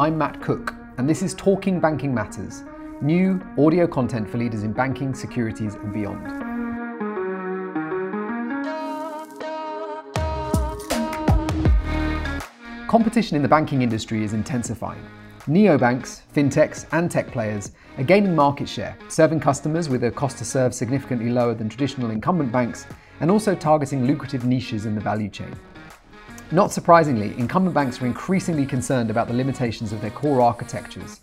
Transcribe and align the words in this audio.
I'm 0.00 0.16
Matt 0.16 0.40
Cook, 0.40 0.74
and 0.96 1.06
this 1.06 1.20
is 1.20 1.34
Talking 1.34 1.78
Banking 1.78 2.14
Matters 2.14 2.64
new 3.02 3.38
audio 3.58 3.86
content 3.86 4.26
for 4.26 4.38
leaders 4.38 4.62
in 4.62 4.72
banking, 4.72 5.12
securities, 5.12 5.74
and 5.74 5.92
beyond. 5.92 6.24
Competition 12.88 13.36
in 13.36 13.42
the 13.42 13.48
banking 13.48 13.82
industry 13.82 14.24
is 14.24 14.32
intensifying. 14.32 15.04
Neobanks, 15.46 16.22
fintechs, 16.34 16.86
and 16.92 17.10
tech 17.10 17.30
players 17.30 17.72
are 17.98 18.04
gaining 18.04 18.34
market 18.34 18.70
share, 18.70 18.96
serving 19.08 19.40
customers 19.40 19.90
with 19.90 20.04
a 20.04 20.10
cost 20.10 20.38
to 20.38 20.46
serve 20.46 20.72
significantly 20.72 21.28
lower 21.28 21.52
than 21.52 21.68
traditional 21.68 22.10
incumbent 22.10 22.50
banks, 22.50 22.86
and 23.20 23.30
also 23.30 23.54
targeting 23.54 24.06
lucrative 24.06 24.46
niches 24.46 24.86
in 24.86 24.94
the 24.94 25.00
value 25.02 25.28
chain. 25.28 25.54
Not 26.52 26.72
surprisingly, 26.72 27.38
incumbent 27.38 27.74
banks 27.74 28.02
are 28.02 28.06
increasingly 28.06 28.66
concerned 28.66 29.08
about 29.08 29.28
the 29.28 29.34
limitations 29.34 29.92
of 29.92 30.00
their 30.00 30.10
core 30.10 30.40
architectures. 30.40 31.20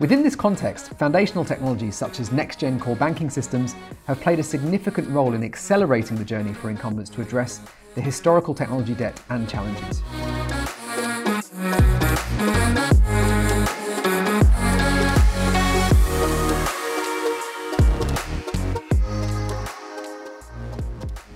Within 0.00 0.22
this 0.22 0.36
context, 0.36 0.92
foundational 0.98 1.46
technologies 1.46 1.96
such 1.96 2.20
as 2.20 2.30
next 2.30 2.60
gen 2.60 2.78
core 2.78 2.94
banking 2.94 3.30
systems 3.30 3.74
have 4.06 4.20
played 4.20 4.38
a 4.38 4.42
significant 4.42 5.08
role 5.08 5.32
in 5.32 5.42
accelerating 5.42 6.18
the 6.18 6.24
journey 6.26 6.52
for 6.52 6.68
incumbents 6.68 7.08
to 7.10 7.22
address 7.22 7.62
the 7.94 8.02
historical 8.02 8.52
technology 8.52 8.92
debt 8.92 9.18
and 9.30 9.48
challenges. 9.48 10.02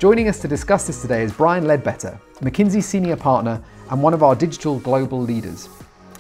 Joining 0.01 0.29
us 0.29 0.39
to 0.41 0.49
discuss 0.49 0.87
this 0.87 1.03
today 1.03 1.23
is 1.23 1.31
Brian 1.31 1.67
Ledbetter, 1.67 2.19
McKinsey 2.37 2.83
Senior 2.83 3.17
Partner 3.17 3.63
and 3.91 4.03
one 4.03 4.15
of 4.15 4.23
our 4.23 4.35
digital 4.35 4.79
global 4.79 5.21
leaders, 5.21 5.69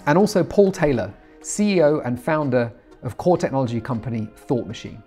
and 0.05 0.19
also 0.19 0.45
Paul 0.45 0.71
Taylor, 0.71 1.11
CEO 1.41 2.07
and 2.07 2.23
founder 2.23 2.71
of 3.03 3.17
core 3.17 3.39
technology 3.39 3.81
company 3.81 4.29
Thought 4.37 4.67
Machine. 4.67 5.03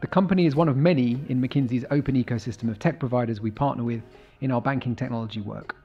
The 0.00 0.06
company 0.06 0.46
is 0.46 0.56
one 0.56 0.66
of 0.66 0.78
many 0.78 1.22
in 1.28 1.42
McKinsey's 1.42 1.84
open 1.90 2.14
ecosystem 2.14 2.70
of 2.70 2.78
tech 2.78 2.98
providers 2.98 3.42
we 3.42 3.50
partner 3.50 3.84
with 3.84 4.00
in 4.40 4.50
our 4.50 4.62
banking 4.62 4.96
technology 4.96 5.42
work. 5.42 5.76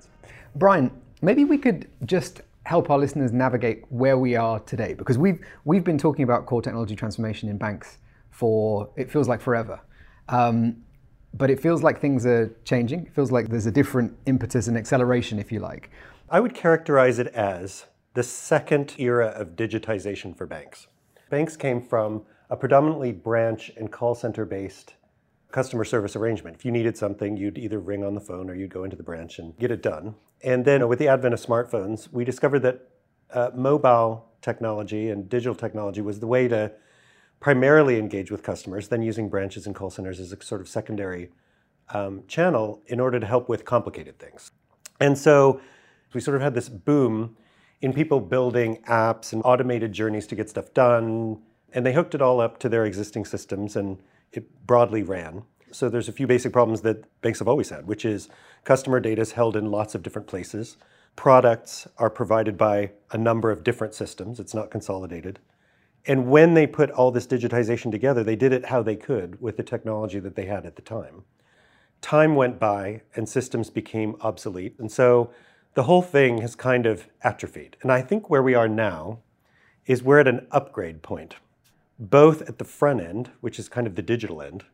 Brian, 0.55 0.91
maybe 1.21 1.43
we 1.43 1.57
could 1.57 1.89
just 2.05 2.39
help 2.63 2.89
our 2.89 2.97
listeners 2.97 3.33
navigate 3.33 3.83
where 3.89 4.17
we 4.17 4.37
are 4.37 4.61
today 4.61 4.93
because 4.93 5.17
we've 5.17 5.45
we've 5.65 5.83
been 5.83 5.97
talking 5.97 6.23
about 6.23 6.45
core 6.45 6.61
technology 6.61 6.95
transformation 6.95 7.49
in 7.49 7.57
banks 7.57 7.97
for 8.31 8.89
it 8.95 9.11
feels 9.11 9.27
like 9.27 9.41
forever. 9.41 9.81
Um, 10.29 10.84
but 11.37 11.49
it 11.49 11.59
feels 11.59 11.83
like 11.83 11.99
things 11.99 12.25
are 12.25 12.55
changing. 12.63 13.07
It 13.07 13.13
feels 13.13 13.31
like 13.31 13.49
there's 13.49 13.65
a 13.65 13.71
different 13.71 14.15
impetus 14.25 14.67
and 14.67 14.77
acceleration, 14.77 15.37
if 15.37 15.51
you 15.51 15.59
like. 15.59 15.91
I 16.29 16.39
would 16.39 16.53
characterize 16.53 17.19
it 17.19 17.27
as 17.27 17.85
the 18.13 18.23
second 18.23 18.95
era 18.97 19.27
of 19.27 19.49
digitization 19.49 20.35
for 20.35 20.47
banks. 20.47 20.87
Banks 21.29 21.57
came 21.57 21.81
from 21.81 22.23
a 22.49 22.55
predominantly 22.55 23.11
branch 23.11 23.71
and 23.75 23.91
call 23.91 24.15
center 24.15 24.45
based 24.45 24.93
customer 25.51 25.83
service 25.83 26.15
arrangement. 26.15 26.55
If 26.55 26.65
you 26.65 26.71
needed 26.71 26.97
something, 26.97 27.35
you'd 27.37 27.57
either 27.57 27.79
ring 27.79 28.03
on 28.03 28.13
the 28.13 28.21
phone 28.21 28.49
or 28.49 28.55
you'd 28.55 28.73
go 28.73 28.83
into 28.83 28.95
the 28.95 29.03
branch 29.03 29.39
and 29.39 29.57
get 29.57 29.71
it 29.71 29.81
done. 29.81 30.15
And 30.43 30.63
then 30.63 30.87
with 30.87 30.99
the 30.99 31.07
advent 31.07 31.33
of 31.33 31.41
smartphones, 31.41 32.11
we 32.11 32.23
discovered 32.23 32.59
that 32.59 32.89
uh, 33.31 33.51
mobile 33.53 34.25
technology 34.41 35.09
and 35.09 35.27
digital 35.27 35.55
technology 35.55 36.01
was 36.01 36.19
the 36.19 36.27
way 36.27 36.47
to 36.47 36.71
primarily 37.39 37.99
engage 37.99 38.31
with 38.31 38.43
customers, 38.43 38.87
then 38.87 39.01
using 39.01 39.29
branches 39.29 39.65
and 39.65 39.75
call 39.75 39.89
centers 39.89 40.19
as 40.19 40.31
a 40.31 40.43
sort 40.43 40.61
of 40.61 40.67
secondary 40.67 41.29
um, 41.93 42.23
channel 42.27 42.81
in 42.87 42.99
order 42.99 43.19
to 43.19 43.25
help 43.25 43.47
with 43.49 43.65
complicated 43.65 44.17
things. 44.19 44.51
And 44.99 45.17
so 45.17 45.61
we 46.13 46.21
sort 46.21 46.35
of 46.35 46.41
had 46.41 46.53
this 46.53 46.69
boom 46.69 47.37
in 47.81 47.93
people 47.93 48.19
building 48.19 48.81
apps 48.87 49.33
and 49.33 49.41
automated 49.45 49.91
journeys 49.93 50.25
to 50.27 50.35
get 50.35 50.49
stuff 50.49 50.73
done. 50.73 51.41
And 51.73 51.85
they 51.85 51.93
hooked 51.93 52.15
it 52.15 52.21
all 52.21 52.39
up 52.39 52.57
to 52.59 52.69
their 52.69 52.85
existing 52.85 53.25
systems 53.25 53.75
and 53.75 54.01
it 54.31 54.65
broadly 54.65 55.03
ran. 55.03 55.43
So 55.71 55.89
there's 55.89 56.07
a 56.07 56.13
few 56.13 56.25
basic 56.25 56.53
problems 56.53 56.81
that 56.81 57.21
banks 57.21 57.39
have 57.39 57.47
always 57.47 57.69
had, 57.69 57.85
which 57.85 58.05
is 58.05 58.29
customer 58.63 58.99
data 58.99 59.21
is 59.21 59.33
held 59.33 59.57
in 59.57 59.71
lots 59.71 59.93
of 59.93 60.03
different 60.03 60.27
places. 60.27 60.77
Products 61.15 61.87
are 61.97 62.09
provided 62.09 62.57
by 62.57 62.91
a 63.11 63.17
number 63.17 63.51
of 63.51 63.63
different 63.63 63.93
systems. 63.93 64.39
It's 64.39 64.53
not 64.53 64.71
consolidated. 64.71 65.39
And 66.07 66.27
when 66.27 66.53
they 66.53 66.67
put 66.67 66.91
all 66.91 67.11
this 67.11 67.27
digitization 67.27 67.91
together, 67.91 68.23
they 68.23 68.35
did 68.35 68.53
it 68.53 68.65
how 68.65 68.83
they 68.83 68.95
could 68.95 69.41
with 69.41 69.57
the 69.57 69.63
technology 69.63 70.19
that 70.19 70.35
they 70.35 70.45
had 70.45 70.65
at 70.65 70.75
the 70.75 70.81
time. 70.81 71.23
Time 72.01 72.35
went 72.35 72.59
by 72.59 73.01
and 73.15 73.27
systems 73.27 73.69
became 73.69 74.15
obsolete. 74.21 74.75
And 74.77 74.91
so 74.91 75.31
the 75.73 75.83
whole 75.83 76.03
thing 76.03 76.41
has 76.41 76.55
kind 76.55 76.85
of 76.85 77.07
atrophied. 77.23 77.77
And 77.81 77.91
I 77.91 78.01
think 78.01 78.29
where 78.29 78.43
we 78.43 78.53
are 78.53 78.67
now 78.67 79.19
is 79.85 80.03
we're 80.03 80.19
at 80.19 80.27
an 80.27 80.47
upgrade 80.51 81.01
point, 81.01 81.35
both 81.99 82.41
at 82.43 82.59
the 82.59 82.65
front 82.65 83.01
end, 83.01 83.31
which 83.41 83.57
is 83.57 83.67
kind 83.67 83.87
of 83.87 83.95
the 83.95 84.01
digital 84.01 84.41
end, 84.41 84.65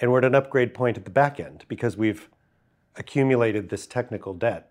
and 0.00 0.10
we're 0.10 0.18
at 0.18 0.24
an 0.24 0.34
upgrade 0.34 0.72
point 0.72 0.96
at 0.96 1.04
the 1.04 1.10
back 1.10 1.38
end 1.38 1.64
because 1.68 1.96
we've 1.96 2.28
accumulated 2.96 3.68
this 3.68 3.86
technical 3.86 4.34
debt. 4.34 4.70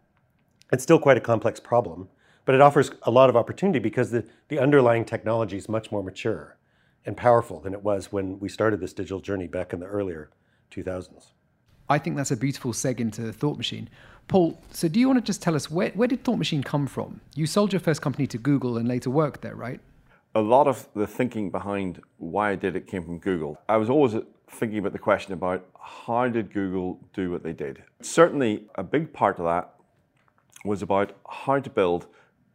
It's 0.71 0.83
still 0.83 0.99
quite 0.99 1.17
a 1.17 1.21
complex 1.21 1.59
problem. 1.59 2.09
But 2.45 2.55
it 2.55 2.61
offers 2.61 2.91
a 3.03 3.11
lot 3.11 3.29
of 3.29 3.35
opportunity 3.35 3.79
because 3.79 4.11
the, 4.11 4.25
the 4.47 4.59
underlying 4.59 5.05
technology 5.05 5.57
is 5.57 5.69
much 5.69 5.91
more 5.91 6.03
mature 6.03 6.57
and 7.05 7.15
powerful 7.15 7.59
than 7.59 7.73
it 7.73 7.83
was 7.83 8.11
when 8.11 8.39
we 8.39 8.49
started 8.49 8.79
this 8.79 8.93
digital 8.93 9.19
journey 9.19 9.47
back 9.47 9.73
in 9.73 9.79
the 9.79 9.85
earlier 9.85 10.29
2000s. 10.71 11.31
I 11.89 11.97
think 11.97 12.15
that's 12.15 12.31
a 12.31 12.37
beautiful 12.37 12.71
seg 12.71 12.99
into 12.99 13.31
Thought 13.33 13.57
Machine. 13.57 13.89
Paul, 14.27 14.61
so 14.71 14.87
do 14.87 14.99
you 14.99 15.07
want 15.07 15.17
to 15.17 15.25
just 15.25 15.41
tell 15.41 15.55
us 15.55 15.71
where, 15.71 15.89
where 15.91 16.07
did 16.07 16.23
Thought 16.23 16.37
Machine 16.37 16.63
come 16.63 16.85
from? 16.85 17.19
You 17.35 17.47
sold 17.47 17.73
your 17.73 17.79
first 17.79 18.01
company 18.01 18.27
to 18.27 18.37
Google 18.37 18.77
and 18.77 18.87
later 18.87 19.09
worked 19.09 19.41
there, 19.41 19.55
right? 19.55 19.79
A 20.35 20.41
lot 20.41 20.67
of 20.67 20.87
the 20.95 21.07
thinking 21.07 21.49
behind 21.49 21.99
why 22.17 22.51
I 22.51 22.55
did 22.55 22.75
it 22.75 22.85
came 22.85 23.03
from 23.03 23.17
Google. 23.17 23.59
I 23.67 23.77
was 23.77 23.89
always 23.89 24.13
thinking 24.51 24.77
about 24.77 24.93
the 24.93 24.99
question 24.99 25.33
about 25.33 25.65
how 25.81 26.27
did 26.27 26.53
Google 26.53 26.99
do 27.13 27.31
what 27.31 27.41
they 27.41 27.53
did? 27.53 27.83
Certainly, 28.01 28.65
a 28.75 28.83
big 28.83 29.11
part 29.11 29.39
of 29.39 29.45
that 29.45 29.73
was 30.63 30.83
about 30.83 31.13
how 31.27 31.59
to 31.59 31.69
build 31.69 32.05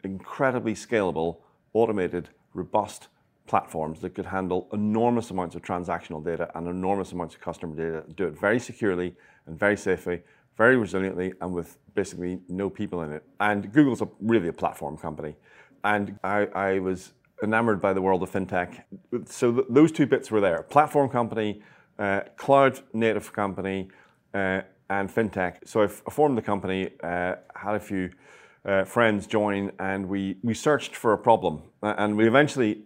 incredibly 0.04 0.74
scalable, 0.74 1.38
automated, 1.72 2.28
robust 2.52 3.08
platforms 3.46 4.00
that 4.00 4.14
could 4.14 4.26
handle 4.26 4.68
enormous 4.72 5.30
amounts 5.30 5.54
of 5.54 5.62
transactional 5.62 6.24
data 6.24 6.50
and 6.54 6.66
enormous 6.66 7.12
amounts 7.12 7.34
of 7.34 7.40
customer 7.40 7.76
data, 7.76 8.04
do 8.14 8.26
it 8.26 8.38
very 8.38 8.58
securely 8.58 9.14
and 9.46 9.58
very 9.58 9.76
safely, 9.76 10.22
very 10.56 10.76
resiliently, 10.76 11.32
and 11.40 11.52
with 11.52 11.76
basically 11.94 12.40
no 12.48 12.70
people 12.70 13.02
in 13.02 13.12
it. 13.12 13.22
And 13.40 13.70
Google's 13.72 14.02
really 14.20 14.48
a 14.48 14.52
platform 14.52 14.96
company. 14.96 15.36
And 15.82 16.18
I, 16.24 16.78
was 16.78 17.12
enamored 17.42 17.80
by 17.82 17.92
the 17.92 18.00
world 18.00 18.22
of 18.22 18.30
fintech. 18.30 18.82
So 19.26 19.52
th- 19.52 19.66
those 19.68 19.92
two 19.92 20.06
bits 20.06 20.30
were 20.30 20.40
there 20.40 20.62
platform 20.62 21.10
company, 21.10 21.62
uh, 21.98 22.22
cloud 22.36 22.80
native 22.94 23.32
company, 23.32 23.90
uh, 24.32 24.62
and 24.88 25.10
fintech. 25.10 25.68
So 25.68 25.82
I 25.82 25.86
formed 25.86 26.38
the 26.38 26.42
company, 26.42 26.90
uh, 27.02 27.34
had 27.54 27.74
a 27.74 27.80
few 27.80 28.10
uh, 28.64 28.84
friends 28.84 29.26
join 29.26 29.72
and 29.78 30.08
we, 30.08 30.36
we 30.42 30.54
searched 30.54 30.96
for 30.96 31.12
a 31.12 31.18
problem. 31.18 31.62
And 31.82 32.16
we 32.16 32.26
eventually, 32.26 32.82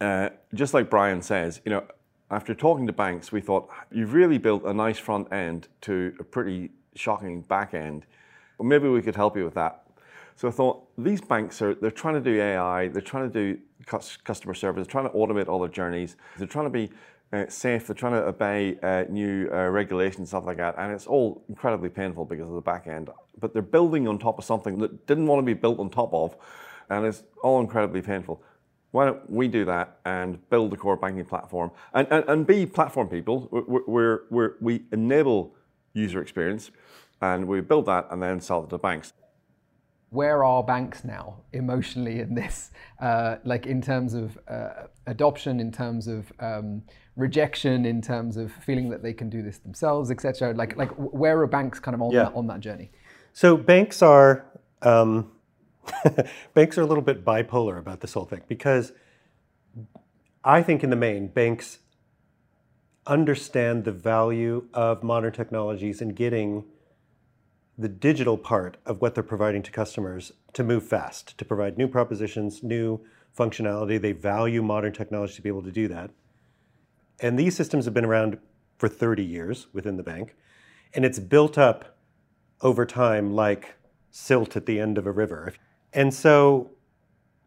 uh, 0.00 0.30
just 0.54 0.74
like 0.74 0.90
Brian 0.90 1.22
says, 1.22 1.60
you 1.64 1.70
know, 1.70 1.84
after 2.30 2.54
talking 2.54 2.86
to 2.86 2.92
banks, 2.92 3.30
we 3.30 3.40
thought, 3.40 3.68
you've 3.90 4.14
really 4.14 4.38
built 4.38 4.64
a 4.64 4.72
nice 4.72 4.98
front 4.98 5.32
end 5.32 5.68
to 5.82 6.14
a 6.18 6.24
pretty 6.24 6.70
shocking 6.94 7.42
back 7.42 7.74
end. 7.74 8.06
Well, 8.58 8.68
maybe 8.68 8.88
we 8.88 9.02
could 9.02 9.16
help 9.16 9.36
you 9.36 9.44
with 9.44 9.54
that. 9.54 9.84
So 10.36 10.48
I 10.48 10.50
thought, 10.50 10.88
these 10.96 11.20
banks 11.20 11.60
are, 11.60 11.74
they're 11.74 11.90
trying 11.90 12.14
to 12.14 12.20
do 12.20 12.40
AI, 12.40 12.88
they're 12.88 13.02
trying 13.02 13.30
to 13.30 13.54
do 13.54 13.60
customer 14.24 14.54
service, 14.54 14.86
they're 14.86 14.90
trying 14.90 15.08
to 15.10 15.14
automate 15.14 15.48
all 15.48 15.58
their 15.58 15.68
journeys, 15.68 16.16
they're 16.38 16.46
trying 16.46 16.64
to 16.66 16.70
be 16.70 16.90
uh, 17.32 17.48
safe, 17.48 17.86
they're 17.86 17.94
trying 17.94 18.12
to 18.12 18.26
obey 18.26 18.78
uh, 18.82 19.04
new 19.08 19.48
uh, 19.52 19.68
regulations, 19.68 20.28
stuff 20.28 20.44
like 20.44 20.58
that, 20.58 20.74
and 20.78 20.92
it's 20.92 21.06
all 21.06 21.42
incredibly 21.48 21.88
painful 21.88 22.24
because 22.24 22.48
of 22.48 22.54
the 22.54 22.60
back 22.60 22.86
end. 22.86 23.08
But 23.40 23.52
they're 23.52 23.62
building 23.62 24.06
on 24.06 24.18
top 24.18 24.38
of 24.38 24.44
something 24.44 24.78
that 24.78 25.06
didn't 25.06 25.26
want 25.26 25.40
to 25.40 25.46
be 25.46 25.54
built 25.54 25.78
on 25.78 25.88
top 25.88 26.12
of, 26.12 26.36
and 26.90 27.06
it's 27.06 27.22
all 27.42 27.60
incredibly 27.60 28.02
painful. 28.02 28.42
Why 28.90 29.06
don't 29.06 29.30
we 29.30 29.48
do 29.48 29.64
that 29.64 29.98
and 30.04 30.38
build 30.50 30.70
the 30.70 30.76
core 30.76 30.96
banking 30.96 31.24
platform 31.24 31.70
and, 31.94 32.06
and, 32.10 32.24
and 32.28 32.46
be 32.46 32.66
platform 32.66 33.08
people? 33.08 33.48
We're, 33.50 34.20
we're, 34.28 34.52
we 34.60 34.82
enable 34.92 35.54
user 35.94 36.20
experience 36.20 36.70
and 37.22 37.46
we 37.48 37.62
build 37.62 37.86
that 37.86 38.08
and 38.10 38.22
then 38.22 38.40
sell 38.40 38.64
it 38.64 38.70
to 38.70 38.76
banks 38.76 39.14
where 40.12 40.44
are 40.44 40.62
banks 40.62 41.04
now 41.04 41.40
emotionally 41.54 42.20
in 42.20 42.34
this? 42.34 42.70
Uh, 43.00 43.36
like 43.44 43.66
in 43.66 43.80
terms 43.80 44.12
of 44.12 44.38
uh, 44.46 44.86
adoption, 45.06 45.58
in 45.58 45.72
terms 45.72 46.06
of 46.06 46.30
um, 46.38 46.82
rejection, 47.16 47.86
in 47.86 48.02
terms 48.02 48.36
of 48.36 48.52
feeling 48.52 48.90
that 48.90 49.02
they 49.02 49.14
can 49.14 49.30
do 49.30 49.42
this 49.42 49.58
themselves, 49.58 50.10
etc. 50.10 50.52
Like, 50.52 50.76
like 50.76 50.90
where 50.96 51.40
are 51.40 51.46
banks 51.46 51.80
kind 51.80 51.94
of 51.94 52.02
on, 52.02 52.12
yeah. 52.12 52.24
that, 52.24 52.34
on 52.34 52.46
that 52.48 52.60
journey? 52.60 52.90
So 53.32 53.56
banks 53.56 54.02
are 54.02 54.44
um, 54.82 55.32
banks 56.54 56.76
are 56.76 56.82
a 56.82 56.86
little 56.86 57.02
bit 57.02 57.24
bipolar 57.24 57.78
about 57.78 58.00
this 58.00 58.12
whole 58.12 58.26
thing 58.26 58.42
because 58.48 58.92
I 60.44 60.62
think 60.62 60.84
in 60.84 60.90
the 60.90 60.96
main 60.96 61.28
banks 61.28 61.78
understand 63.06 63.84
the 63.84 63.92
value 63.92 64.66
of 64.74 65.02
modern 65.02 65.32
technologies 65.32 66.02
and 66.02 66.14
getting 66.14 66.64
the 67.78 67.88
digital 67.88 68.36
part 68.36 68.76
of 68.84 69.00
what 69.00 69.14
they're 69.14 69.22
providing 69.22 69.62
to 69.62 69.70
customers 69.70 70.32
to 70.52 70.62
move 70.62 70.86
fast, 70.86 71.36
to 71.38 71.44
provide 71.44 71.78
new 71.78 71.88
propositions, 71.88 72.62
new 72.62 73.00
functionality. 73.36 74.00
They 74.00 74.12
value 74.12 74.62
modern 74.62 74.92
technology 74.92 75.34
to 75.34 75.42
be 75.42 75.48
able 75.48 75.62
to 75.62 75.72
do 75.72 75.88
that. 75.88 76.10
And 77.20 77.38
these 77.38 77.56
systems 77.56 77.84
have 77.86 77.94
been 77.94 78.04
around 78.04 78.38
for 78.76 78.88
30 78.88 79.24
years 79.24 79.68
within 79.72 79.96
the 79.96 80.02
bank. 80.02 80.34
And 80.94 81.04
it's 81.04 81.18
built 81.18 81.56
up 81.56 81.96
over 82.60 82.84
time 82.84 83.32
like 83.32 83.76
silt 84.10 84.56
at 84.56 84.66
the 84.66 84.78
end 84.78 84.98
of 84.98 85.06
a 85.06 85.12
river. 85.12 85.54
And 85.92 86.12
so 86.12 86.70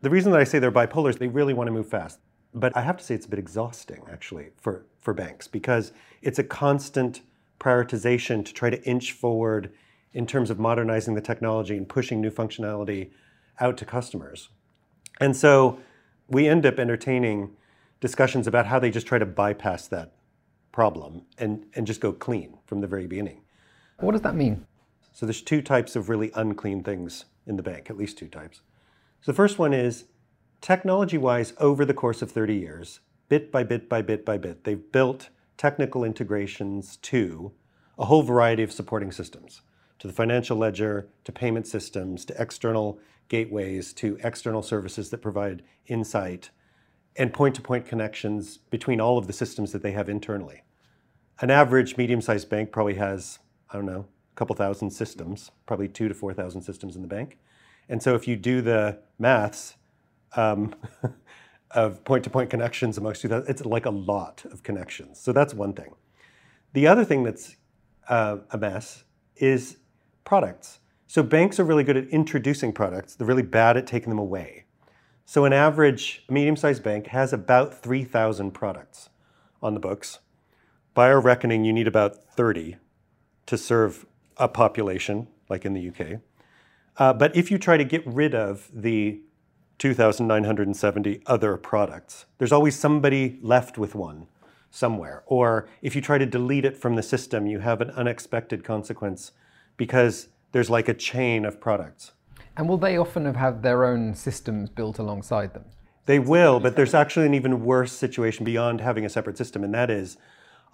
the 0.01 0.09
reason 0.09 0.31
that 0.31 0.39
I 0.39 0.43
say 0.43 0.59
they're 0.59 0.71
bipolar 0.71 1.09
is 1.09 1.17
they 1.17 1.27
really 1.27 1.53
want 1.53 1.67
to 1.67 1.71
move 1.71 1.87
fast. 1.87 2.19
But 2.53 2.75
I 2.75 2.81
have 2.81 2.97
to 2.97 3.03
say 3.03 3.15
it's 3.15 3.25
a 3.25 3.29
bit 3.29 3.39
exhausting 3.39 4.03
actually 4.11 4.49
for, 4.57 4.85
for 5.01 5.13
banks 5.13 5.47
because 5.47 5.91
it's 6.21 6.39
a 6.39 6.43
constant 6.43 7.21
prioritization 7.59 8.45
to 8.45 8.53
try 8.53 8.69
to 8.69 8.81
inch 8.83 9.11
forward 9.11 9.71
in 10.15 10.25
terms 10.25 10.49
of 10.49 10.57
modernizing 10.57 11.13
the 11.13 11.21
technology 11.21 11.75
and 11.77 11.87
pushing 11.87 12.21
new 12.21 12.31
functionality 12.31 13.11
out 13.59 13.77
to 13.77 13.85
customers. 13.85 14.49
And 15.19 15.35
so 15.35 15.79
we 16.27 16.47
end 16.47 16.65
up 16.65 16.79
entertaining 16.79 17.55
discussions 17.99 18.47
about 18.47 18.65
how 18.65 18.79
they 18.79 18.89
just 18.89 19.05
try 19.05 19.19
to 19.19 19.25
bypass 19.25 19.87
that 19.89 20.13
problem 20.71 21.23
and, 21.37 21.65
and 21.75 21.85
just 21.85 22.01
go 22.01 22.11
clean 22.11 22.57
from 22.65 22.81
the 22.81 22.87
very 22.87 23.07
beginning. 23.07 23.41
What 23.99 24.13
does 24.13 24.21
that 24.21 24.35
mean? 24.35 24.65
So 25.13 25.25
there's 25.25 25.41
two 25.41 25.61
types 25.61 25.95
of 25.95 26.09
really 26.09 26.31
unclean 26.33 26.83
things 26.83 27.25
in 27.45 27.57
the 27.57 27.63
bank, 27.63 27.89
at 27.89 27.97
least 27.97 28.17
two 28.17 28.27
types. 28.27 28.61
So 29.21 29.31
the 29.31 29.35
first 29.35 29.59
one 29.59 29.73
is 29.73 30.05
technology-wise, 30.61 31.53
over 31.57 31.85
the 31.85 31.93
course 31.93 32.21
of 32.21 32.31
30 32.31 32.55
years, 32.55 32.99
bit 33.29 33.51
by 33.51 33.63
bit 33.63 33.87
by 33.89 34.01
bit 34.01 34.25
by 34.25 34.37
bit, 34.37 34.63
they've 34.63 34.91
built 34.91 35.29
technical 35.57 36.03
integrations 36.03 36.97
to 36.97 37.51
a 37.97 38.05
whole 38.05 38.23
variety 38.23 38.63
of 38.63 38.71
supporting 38.71 39.11
systems, 39.11 39.61
to 39.99 40.07
the 40.07 40.13
financial 40.13 40.57
ledger, 40.57 41.07
to 41.23 41.31
payment 41.31 41.67
systems, 41.67 42.25
to 42.25 42.41
external 42.41 42.99
gateways, 43.27 43.93
to 43.93 44.17
external 44.23 44.61
services 44.61 45.09
that 45.09 45.19
provide 45.19 45.63
insight, 45.87 46.49
and 47.15 47.33
point-to-point 47.33 47.85
connections 47.85 48.57
between 48.57 48.99
all 48.99 49.17
of 49.17 49.27
the 49.27 49.33
systems 49.33 49.71
that 49.71 49.81
they 49.81 49.91
have 49.91 50.09
internally. 50.09 50.63
An 51.39 51.49
average 51.49 51.97
medium-sized 51.97 52.49
bank 52.49 52.71
probably 52.71 52.95
has, 52.95 53.39
I 53.69 53.77
don't 53.77 53.85
know, 53.85 54.05
a 54.31 54.35
couple 54.35 54.55
thousand 54.55 54.91
systems, 54.91 55.51
probably 55.65 55.87
two 55.87 56.07
to 56.07 56.13
4,000 56.13 56.61
systems 56.61 56.95
in 56.95 57.01
the 57.01 57.07
bank. 57.07 57.37
And 57.87 58.01
so 58.01 58.15
if 58.15 58.27
you 58.27 58.35
do 58.35 58.61
the 58.61 58.99
maths 59.17 59.75
um, 60.35 60.75
of 61.71 62.03
point-to-point 62.03 62.49
connections 62.49 62.97
amongst 62.97 63.23
you, 63.23 63.33
it's 63.47 63.65
like 63.65 63.85
a 63.85 63.91
lot 63.91 64.43
of 64.51 64.63
connections. 64.63 65.19
So 65.19 65.31
that's 65.31 65.53
one 65.53 65.73
thing. 65.73 65.93
The 66.73 66.87
other 66.87 67.05
thing 67.05 67.23
that's 67.23 67.55
uh, 68.09 68.37
a 68.51 68.57
mess 68.57 69.05
is 69.37 69.77
products. 70.25 70.79
So 71.07 71.23
banks 71.23 71.59
are 71.59 71.63
really 71.63 71.83
good 71.83 71.97
at 71.97 72.09
introducing 72.09 72.73
products. 72.73 73.15
They're 73.15 73.27
really 73.27 73.43
bad 73.43 73.77
at 73.77 73.87
taking 73.87 74.09
them 74.09 74.19
away. 74.19 74.65
So 75.23 75.45
an 75.45 75.53
average 75.53 76.23
medium-sized 76.29 76.83
bank 76.83 77.07
has 77.07 77.31
about 77.31 77.81
3,000 77.81 78.51
products 78.51 79.09
on 79.61 79.73
the 79.73 79.79
books. 79.79 80.19
By 80.93 81.07
our 81.07 81.21
reckoning, 81.21 81.63
you 81.63 81.73
need 81.73 81.87
about 81.87 82.23
30 82.35 82.77
to 83.45 83.57
serve 83.57 84.05
a 84.37 84.47
population, 84.47 85.27
like 85.49 85.65
in 85.65 85.73
the 85.73 85.89
UK. 85.89 86.19
Uh, 86.97 87.13
but 87.13 87.35
if 87.35 87.51
you 87.51 87.57
try 87.57 87.77
to 87.77 87.83
get 87.83 88.05
rid 88.05 88.33
of 88.33 88.69
the 88.73 89.21
2,970 89.79 91.21
other 91.25 91.57
products, 91.57 92.25
there's 92.37 92.51
always 92.51 92.77
somebody 92.77 93.39
left 93.41 93.77
with 93.77 93.95
one 93.95 94.27
somewhere. 94.69 95.23
Or 95.25 95.67
if 95.81 95.95
you 95.95 96.01
try 96.01 96.17
to 96.17 96.25
delete 96.25 96.65
it 96.65 96.77
from 96.77 96.95
the 96.95 97.03
system, 97.03 97.47
you 97.47 97.59
have 97.59 97.81
an 97.81 97.91
unexpected 97.91 98.63
consequence 98.63 99.31
because 99.77 100.29
there's 100.51 100.69
like 100.69 100.87
a 100.87 100.93
chain 100.93 101.45
of 101.45 101.59
products. 101.59 102.11
And 102.57 102.69
will 102.69 102.77
they 102.77 102.97
often 102.97 103.25
have 103.25 103.35
had 103.35 103.63
their 103.63 103.83
own 103.85 104.13
systems 104.13 104.69
built 104.69 104.99
alongside 104.99 105.53
them? 105.53 105.65
They 106.05 106.19
will, 106.19 106.59
but 106.59 106.75
there's 106.75 106.93
actually 106.93 107.25
an 107.25 107.33
even 107.33 107.65
worse 107.65 107.91
situation 107.91 108.45
beyond 108.45 108.79
having 108.79 109.05
a 109.05 109.09
separate 109.09 109.37
system, 109.37 109.63
and 109.63 109.73
that 109.73 109.89
is 109.89 110.17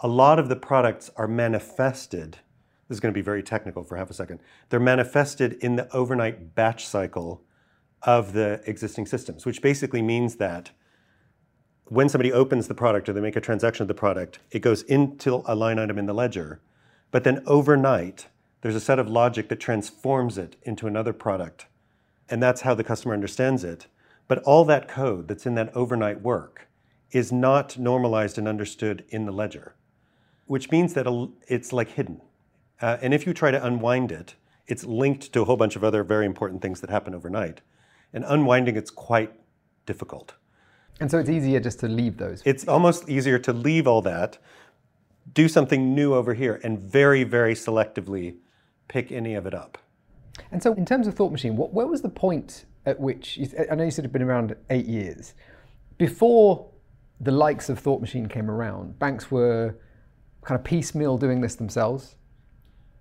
a 0.01 0.07
lot 0.07 0.39
of 0.39 0.49
the 0.49 0.55
products 0.55 1.09
are 1.15 1.27
manifested 1.27 2.39
this 2.91 2.97
is 2.97 2.99
going 2.99 3.13
to 3.13 3.17
be 3.17 3.23
very 3.23 3.41
technical 3.41 3.85
for 3.85 3.95
half 3.95 4.09
a 4.09 4.13
second. 4.13 4.41
They're 4.67 4.77
manifested 4.77 5.53
in 5.61 5.77
the 5.77 5.89
overnight 5.95 6.55
batch 6.55 6.85
cycle 6.85 7.41
of 8.01 8.33
the 8.33 8.61
existing 8.65 9.05
systems, 9.05 9.45
which 9.45 9.61
basically 9.61 10.01
means 10.01 10.35
that 10.35 10.71
when 11.85 12.09
somebody 12.09 12.33
opens 12.33 12.67
the 12.67 12.75
product 12.75 13.07
or 13.07 13.13
they 13.13 13.21
make 13.21 13.37
a 13.37 13.39
transaction 13.39 13.81
of 13.85 13.87
the 13.87 13.93
product, 13.93 14.39
it 14.51 14.59
goes 14.59 14.81
into 14.81 15.41
a 15.45 15.55
line 15.55 15.79
item 15.79 15.97
in 15.97 16.05
the 16.05 16.13
ledger. 16.13 16.59
But 17.11 17.23
then 17.23 17.41
overnight, 17.45 18.27
there's 18.61 18.75
a 18.75 18.79
set 18.79 18.99
of 18.99 19.09
logic 19.09 19.49
that 19.49 19.59
transforms 19.59 20.37
it 20.37 20.55
into 20.63 20.87
another 20.87 21.13
product. 21.13 21.65
And 22.29 22.41
that's 22.41 22.61
how 22.61 22.73
the 22.73 22.83
customer 22.83 23.13
understands 23.13 23.63
it. 23.63 23.87
But 24.27 24.39
all 24.43 24.63
that 24.65 24.87
code 24.87 25.27
that's 25.27 25.45
in 25.45 25.55
that 25.55 25.75
overnight 25.75 26.21
work 26.21 26.67
is 27.11 27.31
not 27.31 27.77
normalized 27.77 28.37
and 28.37 28.47
understood 28.47 29.03
in 29.09 29.25
the 29.25 29.31
ledger, 29.31 29.75
which 30.45 30.71
means 30.71 30.93
that 30.93 31.07
it's 31.47 31.73
like 31.73 31.89
hidden. 31.89 32.21
Uh, 32.81 32.97
and 33.01 33.13
if 33.13 33.27
you 33.27 33.33
try 33.33 33.51
to 33.51 33.65
unwind 33.65 34.11
it, 34.11 34.35
it's 34.67 34.85
linked 34.85 35.33
to 35.33 35.41
a 35.41 35.45
whole 35.45 35.57
bunch 35.57 35.75
of 35.75 35.83
other 35.83 36.03
very 36.03 36.25
important 36.25 36.61
things 36.61 36.79
that 36.81 36.89
happen 36.89 37.13
overnight. 37.13 37.61
And 38.13 38.23
unwinding 38.25 38.77
it's 38.77 38.91
quite 38.91 39.33
difficult. 39.85 40.35
And 41.01 41.09
so 41.09 41.17
it's 41.17 41.29
easier 41.29 41.59
just 41.59 41.79
to 41.81 41.87
leave 41.87 42.17
those. 42.17 42.41
It's 42.45 42.67
almost 42.67 43.09
easier 43.09 43.39
to 43.39 43.51
leave 43.51 43.87
all 43.87 44.01
that, 44.03 44.37
do 45.33 45.47
something 45.47 45.93
new 45.93 46.13
over 46.13 46.33
here, 46.33 46.61
and 46.63 46.79
very, 46.79 47.23
very 47.23 47.55
selectively 47.55 48.35
pick 48.91 49.09
any 49.11 49.35
of 49.35 49.45
it 49.45 49.53
up. 49.53 49.77
And 50.51 50.61
so, 50.61 50.73
in 50.73 50.85
terms 50.85 51.07
of 51.07 51.15
Thought 51.15 51.31
Machine, 51.31 51.55
what, 51.55 51.73
where 51.73 51.87
was 51.87 52.01
the 52.01 52.09
point 52.09 52.65
at 52.85 52.99
which 52.99 53.37
you, 53.37 53.47
I 53.71 53.75
know 53.75 53.85
you 53.85 53.91
said 53.91 54.03
it'd 54.03 54.11
been 54.11 54.21
around 54.21 54.55
eight 54.69 54.85
years 54.85 55.33
before 55.97 56.69
the 57.21 57.31
likes 57.31 57.69
of 57.69 57.79
Thought 57.79 58.01
Machine 58.01 58.27
came 58.27 58.51
around? 58.51 58.99
Banks 58.99 59.31
were 59.31 59.75
kind 60.43 60.59
of 60.59 60.65
piecemeal 60.65 61.17
doing 61.17 61.39
this 61.39 61.55
themselves. 61.55 62.15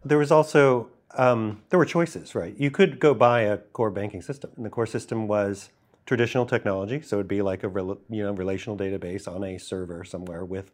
There 0.04 0.18
was 0.18 0.30
also 0.30 0.90
um, 1.16 1.62
there 1.70 1.78
were 1.78 1.84
choices, 1.84 2.36
right? 2.36 2.54
You 2.56 2.70
could 2.70 3.00
go 3.00 3.12
buy 3.12 3.40
a 3.42 3.58
core 3.58 3.90
banking 3.90 4.22
system, 4.22 4.52
and 4.56 4.64
the 4.64 4.70
core 4.70 4.86
system 4.86 5.26
was 5.26 5.70
traditional 6.06 6.46
technology, 6.46 7.00
so 7.00 7.16
it'd 7.16 7.28
be 7.28 7.42
like 7.42 7.64
a 7.64 7.68
you 8.08 8.22
know 8.22 8.32
relational 8.32 8.76
database 8.76 9.26
on 9.26 9.42
a 9.42 9.58
server 9.58 10.04
somewhere 10.04 10.44
with 10.44 10.70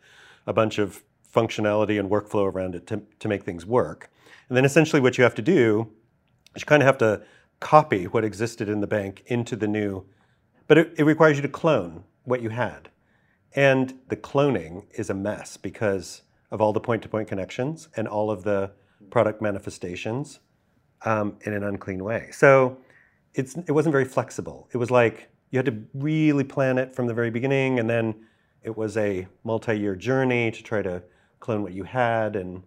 a 0.46 0.52
bunch 0.52 0.78
of 0.78 1.02
functionality 1.34 1.98
and 1.98 2.10
workflow 2.10 2.52
around 2.52 2.74
it 2.74 2.86
to, 2.86 3.02
to 3.19 3.28
make 3.28 3.44
things 3.44 3.64
work. 3.64 4.10
And 4.48 4.56
then 4.56 4.64
essentially 4.64 5.00
what 5.00 5.19
you 5.19 5.25
have 5.25 5.34
to 5.37 5.43
do 5.43 5.93
is 6.54 6.62
you 6.62 6.66
kind 6.66 6.82
of 6.82 6.87
have 6.87 6.98
to 6.98 7.22
copy 7.60 8.04
what 8.04 8.25
existed 8.25 8.69
in 8.69 8.81
the 8.81 8.87
bank 8.87 9.22
into 9.26 9.56
the 9.56 9.66
new, 9.66 10.06
but 10.66 10.78
it, 10.78 10.94
it 10.98 11.04
requires 11.04 11.37
you 11.37 11.43
to 11.43 11.48
clone 11.48 12.04
what 12.25 12.43
you 12.43 12.50
had. 12.50 12.91
And 13.55 13.98
the 14.08 14.17
cloning 14.17 14.84
is 14.93 15.10
a 15.10 15.15
mess 15.15 15.56
because 15.56 16.22
of 16.50 16.60
all 16.60 16.72
the 16.72 16.81
point-to-point 16.81 17.29
connections 17.29 17.88
and 17.96 18.06
all 18.06 18.31
of 18.31 18.44
the 18.44 18.70
product 19.10 19.41
manifestations 19.41 20.41
um, 21.05 21.36
in 21.43 21.53
an 21.53 21.65
unclean 21.65 22.05
way. 22.05 22.29
So 22.32 22.79
it's, 23.34 23.56
it 23.56 23.72
wasn't 23.72 23.93
very 23.93 24.05
flexible. 24.05 24.69
It 24.72 24.76
was 24.76 24.91
like 24.91 25.29
you 25.50 25.58
had 25.58 25.67
to 25.67 25.82
really 25.94 26.44
plan 26.44 26.79
it 26.79 26.94
from 26.94 27.06
the 27.06 27.15
very 27.15 27.31
beginning, 27.31 27.79
and 27.79 27.88
then 27.88 28.15
it 28.62 28.76
was 28.76 28.96
a 28.96 29.26
multi-year 29.44 29.94
journey 29.94 30.50
to 30.50 30.62
try 30.62 30.82
to 30.82 31.03
clone 31.41 31.62
what 31.62 31.72
you 31.72 31.84
had, 31.84 32.36
and 32.36 32.62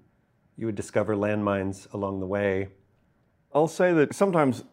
you 0.60 0.66
would 0.66 0.76
discover 0.76 1.16
landmines 1.16 1.92
along 1.94 2.20
the 2.20 2.26
way. 2.26 2.68
I'll 3.56 3.68
say 3.68 3.94
that 3.94 4.14
sometimes 4.14 4.66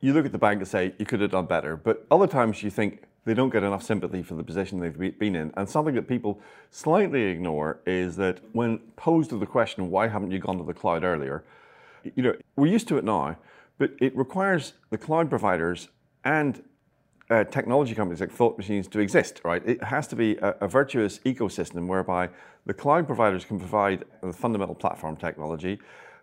you 0.00 0.12
look 0.12 0.26
at 0.26 0.32
the 0.32 0.38
bank 0.38 0.58
and 0.58 0.68
say 0.68 0.94
you 0.98 1.06
could 1.06 1.20
have 1.22 1.30
done 1.30 1.46
better, 1.46 1.74
but 1.74 2.06
other 2.10 2.26
times 2.26 2.62
you 2.62 2.70
think 2.70 3.04
they 3.24 3.32
don't 3.32 3.50
get 3.50 3.62
enough 3.62 3.82
sympathy 3.82 4.22
for 4.22 4.34
the 4.34 4.44
position 4.44 4.78
they've 4.78 5.18
been 5.18 5.34
in. 5.34 5.52
And 5.56 5.68
something 5.68 5.94
that 5.94 6.06
people 6.06 6.38
slightly 6.70 7.24
ignore 7.24 7.80
is 7.86 8.16
that 8.16 8.40
when 8.52 8.78
posed 8.96 9.30
to 9.30 9.38
the 9.38 9.46
question, 9.46 9.90
why 9.90 10.06
haven't 10.06 10.30
you 10.30 10.38
gone 10.38 10.58
to 10.58 10.64
the 10.64 10.74
cloud 10.74 11.02
earlier? 11.02 11.42
You 12.14 12.22
know, 12.22 12.34
we're 12.54 12.68
used 12.68 12.86
to 12.88 12.98
it 12.98 13.04
now, 13.04 13.36
but 13.78 13.92
it 14.00 14.14
requires 14.16 14.74
the 14.90 14.98
cloud 14.98 15.30
providers 15.30 15.88
and 16.24 16.62
uh, 17.30 17.44
technology 17.44 17.94
companies 17.94 18.20
like 18.20 18.30
Thought 18.30 18.56
Machines 18.56 18.88
to 18.88 19.00
exist, 19.00 19.40
right? 19.44 19.62
It 19.66 19.82
has 19.82 20.06
to 20.08 20.16
be 20.16 20.36
a, 20.36 20.54
a, 20.60 20.68
virtuous 20.68 21.18
ecosystem 21.20 21.86
whereby 21.88 22.30
the 22.66 22.74
cloud 22.74 23.06
providers 23.06 23.44
can 23.44 23.58
provide 23.58 24.04
the 24.22 24.32
fundamental 24.32 24.74
platform 24.74 25.16
technology. 25.16 25.78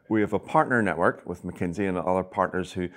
We 0.10 0.22
have 0.22 0.34
a 0.34 0.40
partner 0.40 0.82
network 0.82 1.24
with 1.26 1.44
McKinsey 1.44 1.88
and 1.90 1.98
other 1.98 2.24
partners 2.24 2.72
who, 2.74 2.90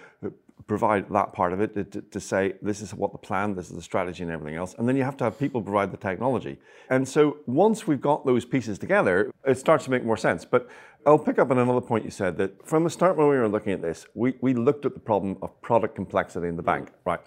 provide 0.66 1.08
that 1.10 1.32
part 1.32 1.52
of 1.52 1.60
it 1.60 1.92
to, 1.92 2.00
to, 2.00 2.18
say 2.18 2.54
this 2.62 2.80
is 2.80 2.92
what 2.94 3.12
the 3.12 3.18
plan, 3.18 3.54
this 3.54 3.68
is 3.68 3.76
the 3.76 3.82
strategy, 3.82 4.22
and 4.22 4.32
everything 4.32 4.56
else. 4.56 4.75
And 4.78 4.88
then 4.88 4.96
you 4.96 5.04
have 5.04 5.16
to 5.18 5.25
have 5.25 5.38
people 5.38 5.62
provide 5.62 5.92
the 5.92 5.96
technology. 5.96 6.58
And 6.90 7.06
so 7.06 7.38
once 7.46 7.86
we've 7.86 8.00
got 8.00 8.26
those 8.26 8.44
pieces 8.44 8.78
together, 8.78 9.30
it 9.44 9.58
starts 9.58 9.84
to 9.84 9.90
make 9.90 10.04
more 10.04 10.16
sense. 10.16 10.44
But 10.44 10.68
I'll 11.06 11.18
pick 11.18 11.38
up 11.38 11.50
on 11.50 11.58
another 11.58 11.80
point 11.80 12.04
you 12.04 12.10
said 12.10 12.36
that 12.38 12.66
from 12.66 12.84
the 12.84 12.90
start 12.90 13.16
when 13.16 13.28
we 13.28 13.36
were 13.36 13.48
looking 13.48 13.72
at 13.72 13.82
this, 13.82 14.06
we, 14.14 14.34
we 14.40 14.54
looked 14.54 14.86
at 14.86 14.94
the 14.94 15.00
problem 15.00 15.36
of 15.42 15.60
product 15.60 15.94
complexity 15.94 16.48
in 16.48 16.56
the 16.56 16.62
bank, 16.62 16.90
right? 17.04 17.20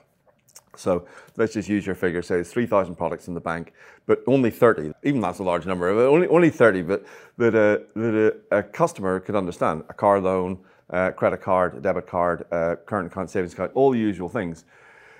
So 0.79 1.05
let's 1.37 1.53
just 1.53 1.67
use 1.67 1.85
your 1.85 1.95
figure. 1.95 2.21
Say 2.21 2.39
it's 2.39 2.51
3,000 2.51 2.95
products 2.95 3.27
in 3.27 3.33
the 3.33 3.41
bank, 3.41 3.73
but 4.05 4.23
only 4.27 4.49
30, 4.49 4.93
even 5.03 5.21
that's 5.21 5.39
a 5.39 5.43
large 5.43 5.65
number, 5.65 5.89
only, 5.89 6.27
only 6.27 6.49
30, 6.49 6.83
but 6.83 7.05
that, 7.37 7.55
a, 7.55 7.99
that 7.99 8.41
a, 8.51 8.57
a 8.57 8.63
customer 8.63 9.19
could 9.19 9.35
understand. 9.35 9.83
A 9.89 9.93
car 9.93 10.19
loan, 10.19 10.59
uh, 10.89 11.11
credit 11.11 11.41
card, 11.41 11.81
debit 11.81 12.07
card, 12.07 12.45
current 12.85 13.11
account, 13.11 13.29
savings 13.29 13.53
account, 13.53 13.71
all 13.75 13.91
the 13.91 13.99
usual 13.99 14.29
things. 14.29 14.65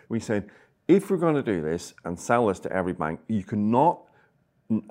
We 0.08 0.20
said, 0.20 0.50
if 0.88 1.12
we're 1.12 1.18
going 1.18 1.36
to 1.36 1.44
do 1.44 1.62
this 1.62 1.94
and 2.06 2.20
sell 2.20 2.48
this 2.48 2.60
to 2.62 2.72
every 2.72 2.94
bank, 2.94 3.20
you 3.28 3.44
cannot 3.44 4.02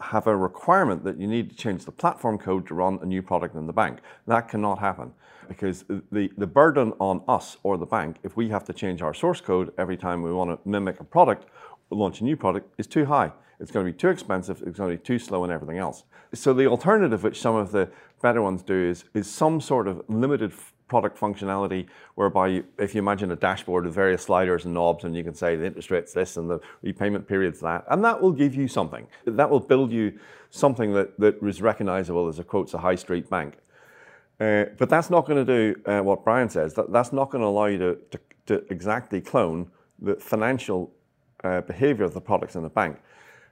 have 0.00 0.26
a 0.26 0.37
requirement 0.37 1.04
that 1.04 1.18
you 1.20 1.26
need 1.26 1.50
to 1.50 1.56
change 1.56 1.85
the 1.85 1.92
platform 1.92 2.38
code 2.38 2.66
to 2.66 2.75
run 2.75 2.99
a 3.02 3.06
new 3.06 3.23
product 3.23 3.54
in 3.54 3.66
the 3.66 3.73
bank. 3.73 4.00
That 4.26 4.49
cannot 4.49 4.78
happen 4.80 5.12
because 5.49 5.85
the, 6.12 6.30
the 6.37 6.47
burden 6.47 6.92
on 6.99 7.23
us 7.28 7.56
or 7.62 7.78
the 7.78 7.87
bank, 7.87 8.16
if 8.23 8.37
we 8.37 8.49
have 8.50 8.64
to 8.64 8.73
change 8.73 9.02
our 9.02 9.14
source 9.14 9.40
code 9.40 9.73
every 9.78 9.97
time 9.97 10.23
we 10.23 10.32
want 10.32 10.50
to 10.50 10.68
mimic 10.68 11.00
a 11.00 11.04
product 11.04 11.47
launch 11.90 12.20
a 12.20 12.25
new 12.25 12.37
product, 12.37 12.68
is 12.78 12.87
too 12.87 13.06
high. 13.06 13.32
It's 13.61 13.70
going 13.70 13.85
to 13.87 13.92
be 13.92 13.97
too 13.97 14.08
expensive, 14.08 14.62
it's 14.66 14.78
going 14.78 14.90
to 14.90 14.97
be 14.97 15.02
too 15.02 15.18
slow 15.18 15.42
and 15.42 15.52
everything 15.52 15.78
else. 15.78 16.04
So 16.35 16.52
the 16.52 16.66
alternative, 16.66 17.23
which 17.23 17.40
some 17.40 17.56
of 17.56 17.73
the 17.73 17.90
better 18.23 18.42
ones 18.42 18.62
do, 18.62 18.75
is, 18.75 19.04
is 19.14 19.28
some 19.28 19.61
sort 19.61 19.88
of 19.88 20.02
limited 20.08 20.52
product 20.88 21.18
functionality 21.18 21.87
whereby 22.14 22.62
if 22.78 22.95
you 22.95 22.99
imagine 22.99 23.30
a 23.30 23.37
dashboard 23.37 23.85
with 23.85 23.95
various 23.95 24.23
sliders 24.23 24.64
and 24.64 24.75
knobs 24.75 25.04
and 25.04 25.14
you 25.14 25.23
can 25.23 25.35
say 25.35 25.54
the 25.54 25.66
interest 25.66 25.90
rate's 25.90 26.12
this 26.12 26.37
and 26.37 26.50
the 26.50 26.59
repayment 26.83 27.28
period's 27.28 27.61
that, 27.61 27.85
and 27.90 28.04
that 28.04 28.21
will 28.21 28.33
give 28.33 28.54
you 28.54 28.66
something. 28.66 29.07
That 29.26 29.50
will 29.50 29.61
build 29.61 29.92
you 29.92 30.18
something 30.50 30.95
that, 30.95 31.18
that 31.21 31.42
is 31.42 31.62
recognizable 31.62 32.28
as 32.28 32.38
a 32.38 32.45
quotes 32.45 32.75
a 32.75 32.78
high 32.78 32.95
street 32.95 33.28
bank. 33.28 33.59
Uh, 34.40 34.66
but 34.78 34.88
that's 34.88 35.11
not 35.11 35.26
going 35.26 35.45
to 35.45 35.75
do 35.75 35.80
uh, 35.85 36.00
what 36.00 36.25
Brian 36.25 36.49
says. 36.49 36.75
That, 36.75 36.92
that's 36.92 37.12
not 37.12 37.30
going 37.30 37.42
to 37.42 37.49
allow 37.49 37.66
you 37.66 37.78
to, 37.78 37.99
to, 38.11 38.21
to 38.47 38.73
exactly 38.73 39.21
clone 39.21 39.71
the 39.99 40.14
financial 40.14 40.92
uh, 41.45 41.61
behavior 41.62 42.04
of 42.04 42.14
the 42.14 42.21
products 42.21 42.54
in 42.54 42.62
the 42.62 42.68
bank. 42.68 42.99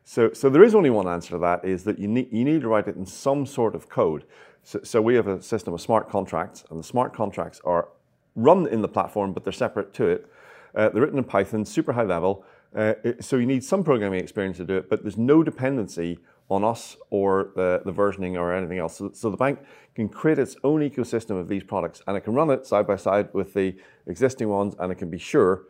So, 0.08 0.32
so 0.32 0.48
there 0.48 0.62
is 0.62 0.76
only 0.76 0.88
one 0.88 1.08
answer 1.08 1.30
to 1.30 1.38
that 1.38 1.64
is 1.64 1.82
that 1.82 1.98
you 1.98 2.06
need, 2.06 2.28
you 2.30 2.44
need 2.44 2.60
to 2.60 2.68
write 2.68 2.86
it 2.86 2.94
in 2.94 3.04
some 3.04 3.44
sort 3.44 3.74
of 3.74 3.88
code. 3.88 4.24
So, 4.62 4.78
so 4.84 5.02
we 5.02 5.16
have 5.16 5.26
a 5.26 5.42
system 5.42 5.74
of 5.74 5.80
smart 5.80 6.08
contracts, 6.08 6.64
and 6.70 6.78
the 6.78 6.84
smart 6.84 7.12
contracts 7.12 7.60
are 7.64 7.88
run 8.36 8.68
in 8.68 8.82
the 8.82 8.88
platform, 8.88 9.32
but 9.32 9.42
they're 9.42 9.52
separate 9.52 9.92
to 9.94 10.06
it. 10.06 10.30
Uh, 10.76 10.90
they're 10.90 11.02
written 11.02 11.18
in 11.18 11.24
Python, 11.24 11.64
super 11.64 11.92
high 11.92 12.04
level. 12.04 12.44
Uh, 12.72 12.94
it, 13.02 13.24
so 13.24 13.36
you 13.36 13.46
need 13.46 13.64
some 13.64 13.82
programming 13.82 14.20
experience 14.20 14.58
to 14.58 14.64
do 14.64 14.76
it, 14.76 14.88
but 14.88 15.02
there's 15.02 15.18
no 15.18 15.42
dependency 15.42 16.20
on 16.48 16.62
us 16.62 16.96
or 17.10 17.50
the, 17.56 17.82
the 17.84 17.92
versioning 17.92 18.38
or 18.38 18.54
anything 18.54 18.78
else. 18.78 18.98
So, 18.98 19.10
so, 19.12 19.28
the 19.28 19.36
bank 19.36 19.58
can 19.96 20.08
create 20.08 20.38
its 20.38 20.54
own 20.62 20.88
ecosystem 20.88 21.36
of 21.36 21.48
these 21.48 21.64
products 21.64 22.00
and 22.06 22.16
it 22.16 22.20
can 22.20 22.32
run 22.32 22.50
it 22.50 22.64
side 22.64 22.86
by 22.86 22.94
side 22.94 23.28
with 23.32 23.54
the 23.54 23.74
existing 24.06 24.48
ones 24.48 24.76
and 24.78 24.92
it 24.92 24.94
can 24.94 25.10
be 25.10 25.18
sure 25.18 25.64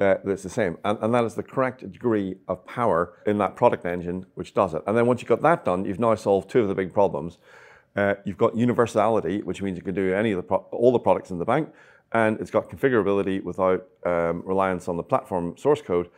uh, 0.00 0.16
that 0.24 0.30
it's 0.30 0.42
the 0.42 0.50
same. 0.50 0.78
And, 0.84 0.98
and 1.00 1.14
that 1.14 1.24
is 1.24 1.34
the 1.34 1.42
correct 1.42 1.90
degree 1.92 2.36
of 2.48 2.64
power 2.66 3.14
in 3.26 3.38
that 3.38 3.56
product 3.56 3.84
engine 3.84 4.26
which 4.34 4.54
does 4.54 4.74
it. 4.74 4.82
And 4.86 4.96
then 4.96 5.06
once 5.06 5.20
you've 5.20 5.28
got 5.28 5.42
that 5.42 5.64
done, 5.64 5.84
you've 5.84 6.00
now 6.00 6.14
solved 6.14 6.50
two 6.50 6.60
of 6.60 6.68
the 6.68 6.74
big 6.74 6.92
problems. 6.92 7.38
Uh, 7.96 8.14
you've 8.24 8.38
got 8.38 8.56
universality, 8.56 9.42
which 9.42 9.62
means 9.62 9.76
you 9.76 9.82
can 9.82 9.94
do 9.94 10.14
any 10.14 10.32
of 10.32 10.36
the 10.36 10.42
pro- 10.42 10.66
all 10.70 10.92
the 10.92 10.98
products 10.98 11.30
in 11.30 11.38
the 11.38 11.44
bank, 11.44 11.68
and 12.12 12.40
it's 12.40 12.50
got 12.50 12.70
configurability 12.70 13.42
without 13.42 13.86
um, 14.06 14.42
reliance 14.44 14.88
on 14.88 14.96
the 14.96 15.02
platform 15.02 15.56
source 15.56 15.82
code. 15.82 16.08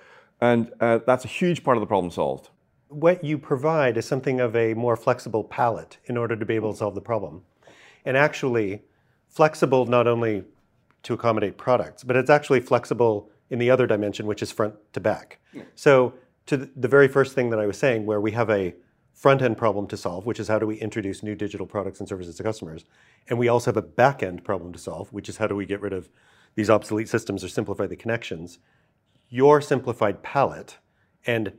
And 0.40 0.70
uh, 0.80 0.98
that's 1.06 1.24
a 1.24 1.28
huge 1.28 1.64
part 1.64 1.76
of 1.76 1.80
the 1.80 1.86
problem 1.86 2.10
solved 2.10 2.50
what 2.92 3.24
you 3.24 3.38
provide 3.38 3.96
is 3.96 4.06
something 4.06 4.40
of 4.40 4.54
a 4.54 4.74
more 4.74 4.96
flexible 4.96 5.44
palette 5.44 5.98
in 6.06 6.16
order 6.16 6.36
to 6.36 6.44
be 6.44 6.54
able 6.54 6.72
to 6.72 6.78
solve 6.78 6.94
the 6.94 7.00
problem. 7.00 7.42
And 8.04 8.16
actually, 8.16 8.82
flexible 9.28 9.86
not 9.86 10.06
only 10.06 10.44
to 11.04 11.14
accommodate 11.14 11.56
products, 11.56 12.04
but 12.04 12.16
it's 12.16 12.30
actually 12.30 12.60
flexible 12.60 13.30
in 13.52 13.58
the 13.58 13.70
other 13.70 13.86
dimension, 13.86 14.26
which 14.26 14.42
is 14.42 14.50
front 14.50 14.74
to 14.94 14.98
back. 14.98 15.38
Yeah. 15.52 15.64
So, 15.74 16.14
to 16.46 16.56
the 16.56 16.88
very 16.88 17.06
first 17.06 17.34
thing 17.34 17.50
that 17.50 17.60
I 17.60 17.66
was 17.66 17.78
saying, 17.78 18.06
where 18.06 18.20
we 18.20 18.32
have 18.32 18.50
a 18.50 18.74
front 19.12 19.42
end 19.42 19.58
problem 19.58 19.86
to 19.88 19.96
solve, 19.96 20.24
which 20.24 20.40
is 20.40 20.48
how 20.48 20.58
do 20.58 20.66
we 20.66 20.76
introduce 20.76 21.22
new 21.22 21.34
digital 21.36 21.66
products 21.66 22.00
and 22.00 22.08
services 22.08 22.34
to 22.36 22.42
customers, 22.42 22.84
and 23.28 23.38
we 23.38 23.48
also 23.48 23.70
have 23.70 23.76
a 23.76 23.82
back 23.82 24.22
end 24.22 24.42
problem 24.42 24.72
to 24.72 24.78
solve, 24.78 25.12
which 25.12 25.28
is 25.28 25.36
how 25.36 25.46
do 25.46 25.54
we 25.54 25.66
get 25.66 25.82
rid 25.82 25.92
of 25.92 26.08
these 26.54 26.70
obsolete 26.70 27.10
systems 27.10 27.44
or 27.44 27.48
simplify 27.48 27.86
the 27.86 27.94
connections. 27.94 28.58
Your 29.28 29.60
simplified 29.60 30.22
palette 30.22 30.78
and 31.26 31.52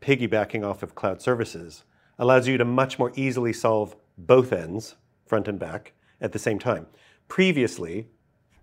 piggybacking 0.00 0.66
off 0.66 0.82
of 0.82 0.96
cloud 0.96 1.22
services 1.22 1.84
allows 2.18 2.48
you 2.48 2.58
to 2.58 2.64
much 2.64 2.98
more 2.98 3.12
easily 3.14 3.52
solve 3.52 3.94
both 4.18 4.52
ends, 4.52 4.96
front 5.26 5.46
and 5.46 5.60
back, 5.60 5.92
at 6.20 6.32
the 6.32 6.38
same 6.40 6.58
time. 6.58 6.86
Previously, 7.28 8.08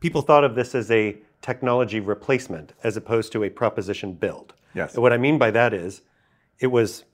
people 0.01 0.21
thought 0.21 0.43
of 0.43 0.53
this 0.53 0.75
as 0.75 0.91
a 0.91 1.17
technology 1.47 2.01
replacement 2.01 2.73
as 2.83 2.97
opposed 2.97 3.31
to 3.31 3.41
a 3.41 3.49
proposition 3.49 4.11
build. 4.13 4.53
Yes. 4.75 4.93
And 4.95 5.01
what 5.01 5.13
I 5.13 5.17
mean 5.17 5.37
by 5.37 5.49
that 5.51 5.73
is 5.73 6.01
it 6.59 6.67
was 6.67 7.05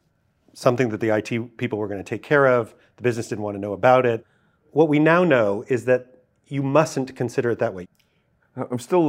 something 0.53 0.89
that 0.89 0.99
the 0.99 1.09
IT 1.09 1.57
people 1.57 1.77
were 1.77 1.87
going 1.87 2.03
to 2.03 2.09
take 2.15 2.23
care 2.23 2.47
of, 2.47 2.73
the 2.97 3.03
business 3.03 3.27
didn't 3.27 3.43
want 3.43 3.55
to 3.57 3.61
know 3.61 3.73
about 3.73 4.07
it. 4.07 4.25
What 4.71 4.89
we 4.89 4.97
now 4.97 5.23
know 5.23 5.63
is 5.67 5.85
that 5.85 6.01
you 6.47 6.63
mustn't 6.63 7.15
consider 7.15 7.51
it 7.51 7.59
that 7.59 7.75
way. 7.75 7.85
I'm 8.55 8.79
still 8.79 9.05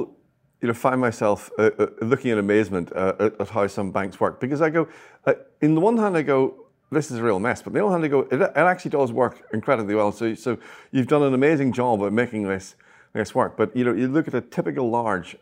you 0.61 0.69
know, 0.69 0.75
find 0.75 1.00
myself 1.00 1.50
uh, 1.59 1.71
uh, 1.78 1.87
looking 2.02 2.31
in 2.31 2.38
amazement 2.38 2.93
uh, 2.95 3.14
at, 3.19 3.40
at, 3.40 3.49
how 3.49 3.66
some 3.66 3.90
banks 3.93 4.21
work 4.21 4.40
because 4.40 4.61
I 4.61 4.69
go, 4.69 4.88
uh, 5.26 5.35
in 5.62 5.75
the 5.75 5.81
one 5.81 5.97
hand, 5.97 6.16
I 6.19 6.23
go, 6.23 6.66
this 6.90 7.11
is 7.11 7.19
a 7.19 7.23
real 7.23 7.40
mess, 7.40 7.62
but 7.62 7.71
on 7.71 7.75
the 7.75 7.85
other 7.85 7.93
hand, 7.93 8.04
I 8.04 8.09
go, 8.09 8.21
it, 8.31 8.40
it, 8.43 8.57
actually 8.57 8.90
does 8.90 9.11
work 9.11 9.43
incredibly 9.54 9.95
well. 9.95 10.12
So, 10.12 10.35
so 10.35 10.59
you've 10.90 11.07
done 11.07 11.23
an 11.23 11.35
amazing 11.35 11.73
job 11.73 12.02
at 12.02 12.12
making 12.12 12.43
this 12.45 12.76
this 13.14 13.35
work. 13.35 13.56
But 13.56 13.75
you 13.75 13.85
know, 13.85 13.94
you 13.94 14.09
look 14.09 14.28
at 14.28 14.35
a 14.35 14.42
typical 14.42 14.90
large 14.90 15.37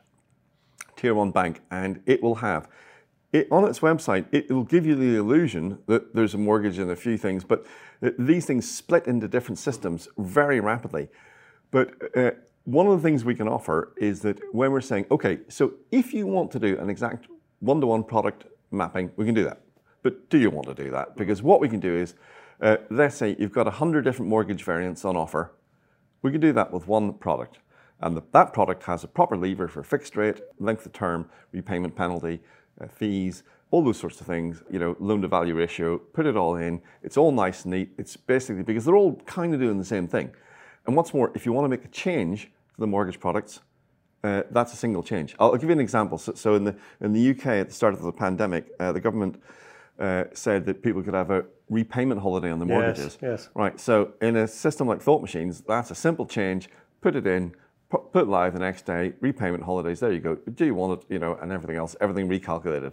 tier 0.97 1.15
one 1.15 1.33
bank, 1.33 1.61
and 1.71 2.01
it 2.07 2.23
will 2.23 2.37
have 2.37 2.69
it, 3.33 3.49
on 3.51 3.65
its 3.65 3.81
website, 3.81 4.27
it 4.31 4.51
will 4.51 4.65
give 4.65 4.87
you 4.87 4.95
the 4.95 5.17
illusion 5.17 5.79
that 5.87 6.15
there's 6.15 6.35
a 6.35 6.39
mortgage 6.39 6.79
and 6.79 6.91
a 6.91 6.97
few 6.97 7.17
things, 7.17 7.45
but 7.45 7.67
these 8.19 8.45
things 8.45 8.71
split 8.71 9.07
into 9.07 9.27
different 9.27 9.59
systems 9.59 10.07
very 10.19 10.61
rapidly. 10.61 11.09
But 11.71 11.95
uh, 12.15 12.33
one 12.65 12.87
of 12.87 13.01
the 13.01 13.09
things 13.09 13.25
we 13.25 13.35
can 13.35 13.49
offer 13.49 13.95
is 13.97 14.21
that 14.21 14.39
when 14.53 14.71
we're 14.71 14.83
saying, 14.83 15.07
okay, 15.11 15.39
so 15.49 15.75
if 15.91 16.13
you 16.13 16.27
want 16.27 16.51
to 16.53 16.59
do 16.59 16.79
an 16.79 16.91
exact 16.91 17.27
one 17.61 17.81
to 17.81 17.87
one 17.87 18.05
product 18.05 18.45
mapping, 18.71 19.11
we 19.17 19.25
can 19.25 19.35
do 19.35 19.45
that. 19.45 19.63
But 20.03 20.29
do 20.29 20.37
you 20.37 20.51
want 20.51 20.67
to 20.67 20.75
do 20.75 20.91
that? 20.91 21.17
Because 21.17 21.43
what 21.43 21.61
we 21.61 21.69
can 21.69 21.81
do 21.81 21.95
is, 21.95 22.15
uh, 22.61 22.77
let's 22.91 23.17
say 23.17 23.35
you've 23.39 23.53
got 23.53 23.67
100 23.67 24.03
different 24.03 24.29
mortgage 24.29 24.63
variants 24.63 25.05
on 25.05 25.17
offer. 25.17 25.53
We 26.23 26.31
can 26.31 26.41
do 26.41 26.53
that 26.53 26.73
with 26.73 26.87
one 26.87 27.15
product. 27.15 27.59
And 28.01 28.17
the, 28.17 28.23
that 28.33 28.53
product 28.53 28.83
has 28.85 29.05
a 29.05 29.09
proper 29.09 29.37
lever 29.37 29.69
for 29.69 29.83
fixed 29.83 30.17
rate, 30.17 30.41
length 30.59 30.87
of 30.87 30.93
term, 30.93 31.29
repayment 31.53 31.95
penalty, 31.95 32.41
uh, 32.81 32.87
fees, 32.89 33.45
all 33.71 33.83
those 33.83 33.97
sorts 33.97 34.21
of 34.21 34.27
things, 34.27 34.63
you 34.71 34.79
know, 34.79 34.97
loan 34.99 35.23
to 35.23 35.29
value 35.29 35.55
ratio, 35.55 35.99
put 35.99 36.27
it 36.27 36.37
all 36.37 36.57
in. 36.57 36.81
It's 37.03 37.17
all 37.17 37.33
nice 37.33 37.65
and 37.65 37.73
neat. 37.73 37.91
It's 37.97 38.17
basically 38.17 38.63
because 38.63 38.85
they're 38.85 38.97
all 38.97 39.17
kind 39.27 39.55
of 39.55 39.61
doing 39.61 39.79
the 39.79 39.85
same 39.85 40.07
thing. 40.07 40.31
And 40.87 40.97
what's 40.97 41.15
more, 41.15 41.31
if 41.35 41.47
you 41.47 41.53
want 41.53 41.65
to 41.65 41.69
make 41.69 41.85
a 41.85 41.89
change 41.89 42.45
to 42.45 42.81
the 42.81 42.87
mortgage 42.87 43.21
products, 43.21 43.61
uh, 44.25 44.43
that's 44.51 44.73
a 44.73 44.77
single 44.77 45.03
change. 45.03 45.35
I'll, 45.39 45.53
I'll, 45.53 45.57
give 45.57 45.69
you 45.69 45.73
an 45.73 45.81
example. 45.81 46.19
So, 46.19 46.35
so, 46.35 46.55
in 46.55 46.65
the 46.65 46.77
in 47.01 47.13
the 47.13 47.31
UK 47.31 47.47
at 47.47 47.69
the 47.69 47.75
start 47.75 47.95
of 47.95 48.03
the 48.03 48.13
pandemic, 48.13 48.71
uh, 48.79 48.93
the 48.93 49.01
government 49.01 49.43
uh, 49.99 50.25
said 50.33 50.67
that 50.67 50.83
people 50.83 51.03
could 51.03 51.15
have 51.15 51.31
a 51.31 51.45
repayment 51.69 52.21
holiday 52.21 52.51
on 52.51 52.59
the 52.59 52.67
mortgages. 52.67 53.19
Yes, 53.21 53.41
yes. 53.41 53.49
Right. 53.55 53.79
So 53.79 54.13
in 54.21 54.37
a 54.37 54.47
system 54.47 54.87
like 54.87 55.01
Thought 55.01 55.23
Machines, 55.23 55.63
that's 55.67 55.91
a 55.91 55.95
simple 55.95 56.27
change. 56.27 56.69
Put 57.01 57.17
it 57.17 57.27
in, 57.27 57.55
put, 57.91 58.13
put 58.13 58.29
live 58.29 58.53
the 58.53 58.61
next 58.61 58.87
day. 58.87 59.13
Repayment 59.21 59.63
holidays. 59.63 60.01
There 60.01 60.13
you 60.13 60.21
go. 60.21 60.37
Do 60.37 60.65
you 60.65 60.75
want 60.75 61.01
it? 61.01 61.07
You 61.09 61.19
know, 61.19 61.37
and 61.41 61.53
everything 61.53 61.77
else, 61.77 61.97
everything 62.01 62.29
recalculated 62.29 62.93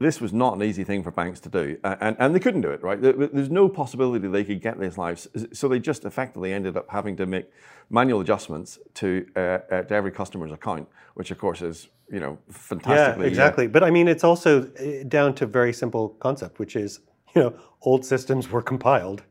this 0.00 0.18
was 0.18 0.32
not 0.32 0.56
an 0.56 0.62
easy 0.62 0.82
thing 0.82 1.02
for 1.02 1.10
banks 1.10 1.40
to 1.40 1.50
do, 1.50 1.78
and, 1.84 2.16
and 2.18 2.34
they 2.34 2.40
couldn't 2.40 2.62
do 2.62 2.70
it, 2.70 2.82
right? 2.82 3.00
There's 3.00 3.50
no 3.50 3.68
possibility 3.68 4.26
they 4.28 4.44
could 4.44 4.62
get 4.62 4.80
this 4.80 4.96
live, 4.96 5.26
so 5.52 5.68
they 5.68 5.78
just 5.78 6.06
effectively 6.06 6.54
ended 6.54 6.78
up 6.78 6.86
having 6.88 7.16
to 7.18 7.26
make 7.26 7.50
manual 7.90 8.20
adjustments 8.22 8.78
to, 8.94 9.26
uh, 9.36 9.38
uh, 9.38 9.82
to 9.82 9.94
every 9.94 10.10
customer's 10.10 10.52
account, 10.52 10.88
which 11.14 11.30
of 11.30 11.38
course 11.38 11.60
is 11.60 11.88
you 12.10 12.18
know 12.18 12.38
fantastically. 12.48 13.24
Yeah, 13.24 13.28
exactly. 13.28 13.66
Uh, 13.66 13.68
but 13.68 13.84
I 13.84 13.90
mean, 13.90 14.08
it's 14.08 14.24
also 14.24 14.62
uh, 14.62 15.04
down 15.06 15.34
to 15.34 15.46
very 15.46 15.72
simple 15.72 16.08
concept, 16.20 16.58
which 16.58 16.76
is 16.76 17.00
you 17.34 17.42
know 17.42 17.54
old 17.82 18.04
systems 18.06 18.50
were 18.50 18.62
compiled, 18.62 19.22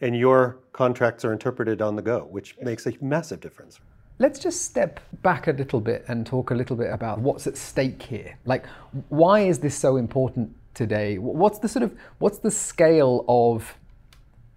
and 0.00 0.16
your 0.16 0.58
contracts 0.72 1.24
are 1.24 1.32
interpreted 1.32 1.80
on 1.80 1.94
the 1.94 2.02
go, 2.02 2.26
which 2.28 2.56
makes 2.60 2.86
a 2.86 2.92
massive 3.00 3.38
difference. 3.40 3.78
Let's 4.20 4.38
just 4.38 4.62
step 4.62 5.00
back 5.22 5.46
a 5.46 5.52
little 5.52 5.80
bit 5.80 6.04
and 6.08 6.26
talk 6.26 6.50
a 6.50 6.54
little 6.54 6.76
bit 6.76 6.92
about 6.92 7.20
what's 7.20 7.46
at 7.46 7.56
stake 7.56 8.02
here. 8.02 8.36
Like, 8.44 8.66
why 9.10 9.40
is 9.40 9.60
this 9.60 9.76
so 9.76 9.96
important 9.96 10.56
today? 10.74 11.18
What's 11.18 11.60
the 11.60 11.68
sort 11.68 11.84
of 11.84 11.96
what's 12.18 12.38
the 12.38 12.50
scale 12.50 13.24
of 13.28 13.76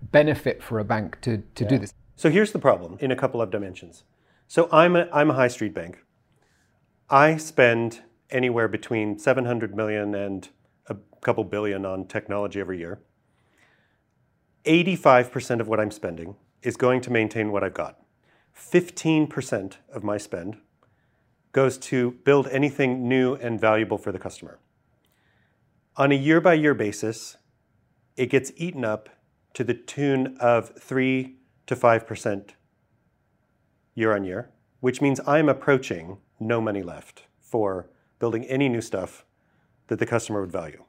benefit 0.01 0.63
for 0.63 0.79
a 0.79 0.83
bank 0.83 1.21
to, 1.21 1.43
to 1.55 1.63
yeah. 1.63 1.69
do 1.69 1.77
this? 1.77 1.93
So 2.15 2.29
here's 2.29 2.51
the 2.51 2.59
problem 2.59 2.97
in 2.99 3.11
a 3.11 3.15
couple 3.15 3.41
of 3.41 3.51
dimensions. 3.51 4.03
So 4.47 4.67
I'm 4.71 4.95
a, 4.95 5.07
I'm 5.13 5.29
a 5.29 5.33
high 5.33 5.47
street 5.47 5.73
bank. 5.73 6.03
I 7.09 7.37
spend 7.37 8.01
anywhere 8.29 8.67
between 8.67 9.19
700 9.19 9.75
million 9.75 10.15
and 10.15 10.49
a 10.87 10.95
couple 11.21 11.43
billion 11.43 11.85
on 11.85 12.05
technology 12.05 12.59
every 12.59 12.79
year. 12.79 12.99
85% 14.65 15.59
of 15.59 15.67
what 15.67 15.79
I'm 15.79 15.91
spending 15.91 16.35
is 16.61 16.77
going 16.77 17.01
to 17.01 17.11
maintain 17.11 17.51
what 17.51 17.63
I've 17.63 17.73
got. 17.73 18.00
15% 18.57 19.75
of 19.93 20.03
my 20.03 20.17
spend 20.17 20.57
goes 21.51 21.77
to 21.77 22.11
build 22.23 22.47
anything 22.47 23.07
new 23.07 23.35
and 23.35 23.59
valuable 23.59 23.97
for 23.97 24.11
the 24.11 24.19
customer. 24.19 24.59
On 25.97 26.11
a 26.11 26.15
year 26.15 26.39
by 26.39 26.53
year 26.53 26.73
basis, 26.73 27.37
it 28.15 28.27
gets 28.27 28.51
eaten 28.55 28.85
up 28.85 29.09
to 29.53 29.63
the 29.63 29.73
tune 29.73 30.37
of 30.39 30.73
3 30.79 31.35
to 31.67 31.75
5% 31.75 32.49
year 33.95 34.15
on 34.15 34.23
year, 34.23 34.49
which 34.79 35.01
means 35.01 35.19
I'm 35.27 35.49
approaching 35.49 36.17
no 36.39 36.61
money 36.61 36.81
left 36.81 37.23
for 37.39 37.89
building 38.19 38.45
any 38.45 38.69
new 38.69 38.81
stuff 38.81 39.25
that 39.87 39.99
the 39.99 40.05
customer 40.05 40.39
would 40.41 40.51
value. 40.51 40.83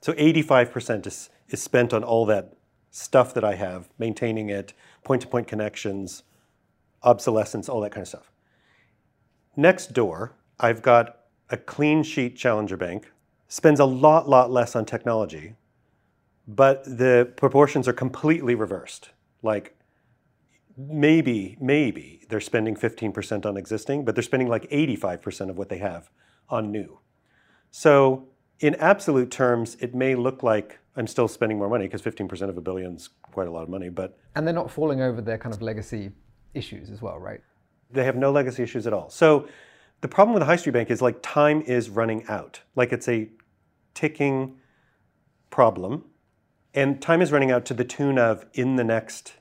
So 0.00 0.12
85% 0.12 1.06
is, 1.06 1.30
is 1.48 1.62
spent 1.62 1.92
on 1.92 2.04
all 2.04 2.24
that 2.26 2.54
stuff 2.90 3.34
that 3.34 3.44
I 3.44 3.54
have, 3.54 3.88
maintaining 3.98 4.48
it, 4.48 4.72
point 5.04 5.22
to 5.22 5.28
point 5.28 5.48
connections, 5.48 6.22
obsolescence, 7.02 7.68
all 7.68 7.80
that 7.80 7.92
kind 7.92 8.02
of 8.02 8.08
stuff. 8.08 8.30
Next 9.56 9.92
door, 9.92 10.36
I've 10.58 10.82
got 10.82 11.16
a 11.48 11.56
clean 11.56 12.02
sheet 12.02 12.36
challenger 12.36 12.76
bank, 12.76 13.10
spends 13.48 13.80
a 13.80 13.84
lot, 13.84 14.28
lot 14.28 14.50
less 14.50 14.76
on 14.76 14.84
technology, 14.84 15.54
but 16.46 16.84
the 16.84 17.32
proportions 17.36 17.88
are 17.88 17.92
completely 17.92 18.54
reversed. 18.54 19.10
Like 19.42 19.76
maybe, 20.76 21.56
maybe 21.60 22.24
they're 22.28 22.40
spending 22.40 22.76
15% 22.76 23.44
on 23.44 23.56
existing, 23.56 24.04
but 24.04 24.14
they're 24.14 24.22
spending 24.22 24.48
like 24.48 24.68
85% 24.70 25.50
of 25.50 25.58
what 25.58 25.68
they 25.68 25.78
have 25.78 26.10
on 26.48 26.70
new. 26.70 27.00
So 27.70 28.28
in 28.60 28.74
absolute 28.76 29.30
terms, 29.30 29.76
it 29.80 29.94
may 29.94 30.14
look 30.14 30.42
like 30.42 30.78
I'm 30.96 31.06
still 31.06 31.28
spending 31.28 31.58
more 31.58 31.68
money 31.68 31.86
because 31.86 32.02
15% 32.02 32.48
of 32.48 32.56
a 32.56 32.60
billion 32.60 32.96
is 32.96 33.08
quite 33.22 33.48
a 33.48 33.50
lot 33.50 33.62
of 33.62 33.68
money, 33.68 33.88
but 33.88 34.18
And 34.34 34.46
they're 34.46 34.54
not 34.54 34.70
falling 34.70 35.00
over 35.00 35.20
their 35.20 35.38
kind 35.38 35.54
of 35.54 35.62
legacy 35.62 36.10
issues 36.54 36.90
as 36.90 37.00
well, 37.00 37.18
right? 37.18 37.40
they 37.92 38.04
have 38.04 38.16
no 38.16 38.30
legacy 38.30 38.62
issues 38.62 38.86
at 38.86 38.92
all. 38.92 39.10
So 39.10 39.48
the 40.00 40.08
problem 40.08 40.34
with 40.34 40.40
the 40.40 40.46
high 40.46 40.56
street 40.56 40.72
bank 40.72 40.90
is 40.90 41.02
like 41.02 41.18
time 41.22 41.62
is 41.62 41.90
running 41.90 42.24
out. 42.28 42.60
Like 42.76 42.92
it's 42.92 43.08
a 43.08 43.28
ticking 43.94 44.56
problem. 45.50 46.04
And 46.72 47.02
time 47.02 47.20
is 47.20 47.32
running 47.32 47.50
out 47.50 47.64
to 47.66 47.74
the 47.74 47.84
tune 47.84 48.18
of 48.18 48.46
in 48.54 48.76
the 48.76 48.84
next 48.84 49.34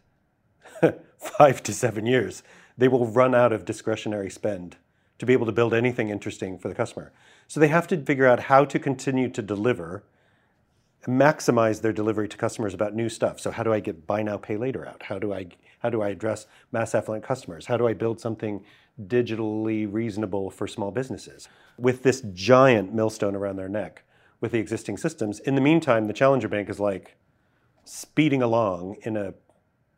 five 1.20 1.62
to 1.64 1.74
seven 1.74 2.06
years, 2.06 2.44
they 2.78 2.88
will 2.88 3.06
run 3.06 3.36
out 3.36 3.54
of 3.54 3.66
discretionary 3.66 4.30
spend 4.30 4.78
to 5.20 5.26
be 5.26 5.34
able 5.34 5.46
to 5.46 5.52
build 5.52 5.74
anything 5.74 6.10
interesting 6.10 6.58
for 6.58 6.70
the 6.70 6.76
customer. 6.76 7.12
So 7.48 7.60
they 7.60 7.68
have 7.68 7.88
to 7.88 7.98
figure 7.98 8.26
out 8.26 8.42
how 8.42 8.66
to 8.66 8.80
continue 8.80 9.30
to 9.30 9.42
deliver, 9.42 10.04
maximize 11.08 11.82
their 11.82 11.94
delivery 11.94 12.28
to 12.28 12.38
customers 12.38 12.74
about 12.74 12.94
new 12.94 13.10
stuff. 13.10 13.40
So 13.40 13.52
how 13.52 13.64
do 13.64 13.74
I 13.74 13.80
get 13.80 14.06
buy 14.06 14.22
now, 14.22 14.38
pay 14.38 14.58
later 14.58 14.86
out? 14.88 15.04
How 15.04 15.20
do 15.20 15.34
I 15.34 15.48
how 15.80 15.90
do 15.90 16.02
I 16.02 16.10
address 16.10 16.46
mass 16.74 16.94
affluent 16.94 17.24
customers? 17.24 17.68
How 17.68 17.78
do 17.78 17.88
I 17.88 17.94
build 17.94 18.20
something 18.20 18.66
digitally 19.02 19.88
reasonable 19.90 20.52
for 20.52 20.68
small 20.68 20.92
businesses 20.92 21.48
with 21.78 22.04
this 22.04 22.22
giant 22.34 22.94
millstone 22.94 23.34
around 23.34 23.56
their 23.56 23.70
neck 23.70 24.04
with 24.42 24.52
the 24.52 24.60
existing 24.60 24.98
systems? 24.98 25.40
In 25.40 25.56
the 25.56 25.62
meantime, 25.62 26.08
the 26.08 26.14
challenger 26.14 26.50
bank 26.50 26.70
is 26.70 26.80
like 26.82 27.16
speeding 27.86 28.42
along 28.42 28.98
in 29.04 29.16
a 29.16 29.34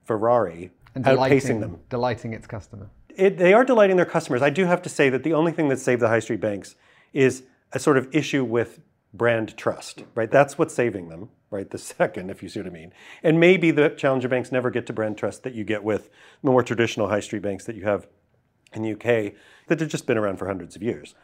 Ferrari, 0.06 0.72
And 0.94 1.04
outpacing 1.06 1.62
them. 1.62 1.80
delighting 1.90 2.34
its 2.34 2.46
customer. 2.46 2.90
It, 3.16 3.38
they 3.38 3.54
are 3.54 3.64
delighting 3.66 3.98
their 3.98 4.06
customers. 4.06 4.42
I 4.42 4.50
do 4.50 4.66
have 4.66 4.82
to 4.84 4.90
say 4.90 5.10
that 5.10 5.24
the 5.24 5.34
only 5.34 5.52
thing 5.52 5.68
that 5.70 5.80
saved 5.80 6.02
the 6.02 6.08
high 6.08 6.20
street 6.20 6.42
banks 6.42 6.76
is 7.12 7.44
a 7.74 7.80
sort 7.80 7.98
of 7.98 8.08
issue 8.14 8.44
with 8.44 8.80
brand 9.14 9.58
trust, 9.58 10.04
right? 10.16 10.32
That's 10.32 10.58
what's 10.58 10.74
saving 10.74 11.10
them, 11.10 11.30
right? 11.50 11.70
The 11.70 11.78
second, 11.78 12.30
if 12.30 12.42
you 12.42 12.50
see 12.50 12.60
what 12.60 12.68
I 12.68 12.72
mean. 12.72 12.94
And 13.24 13.40
maybe 13.40 13.72
the 13.72 13.90
challenger 13.90 14.28
banks 14.28 14.52
never 14.52 14.70
get 14.70 14.86
to 14.88 14.94
brand 14.94 15.18
trust 15.18 15.44
that 15.44 15.54
you 15.54 15.64
get 15.64 15.84
with 15.84 16.10
the 16.44 16.50
more 16.50 16.64
traditional 16.64 17.10
high 17.10 17.20
street 17.20 17.42
banks 17.42 17.66
that 17.66 17.76
you 17.76 17.84
have 17.84 18.08
in 18.74 18.84
the 18.84 18.94
UK 18.94 19.34
that 19.68 19.80
have 19.80 19.90
just 19.90 20.08
been 20.08 20.18
around 20.18 20.38
for 20.38 20.48
hundreds 20.48 20.76
of 20.76 20.84
years. 20.84 21.16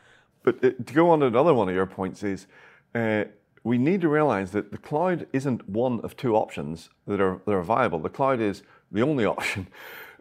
But 0.44 0.64
uh, 0.64 0.72
to 0.86 0.94
go 0.94 1.10
on 1.10 1.20
to 1.22 1.26
another 1.26 1.54
one 1.54 1.70
of 1.70 1.76
your 1.76 1.86
points 1.86 2.24
is 2.24 2.48
uh, 2.94 3.26
we 3.64 3.78
need 3.78 4.02
to 4.02 4.10
realize 4.10 4.52
that 4.52 4.72
the 4.72 4.78
cloud 4.78 5.28
isn't 5.34 5.68
one 5.68 6.00
of 6.02 6.16
two 6.16 6.36
options 6.36 6.90
that 7.06 7.20
are, 7.20 7.42
that 7.46 7.52
are 7.52 7.64
viable. 7.64 8.00
The 8.00 8.10
cloud 8.10 8.40
is 8.40 8.64
the 8.92 9.02
only 9.02 9.26
option. 9.36 9.68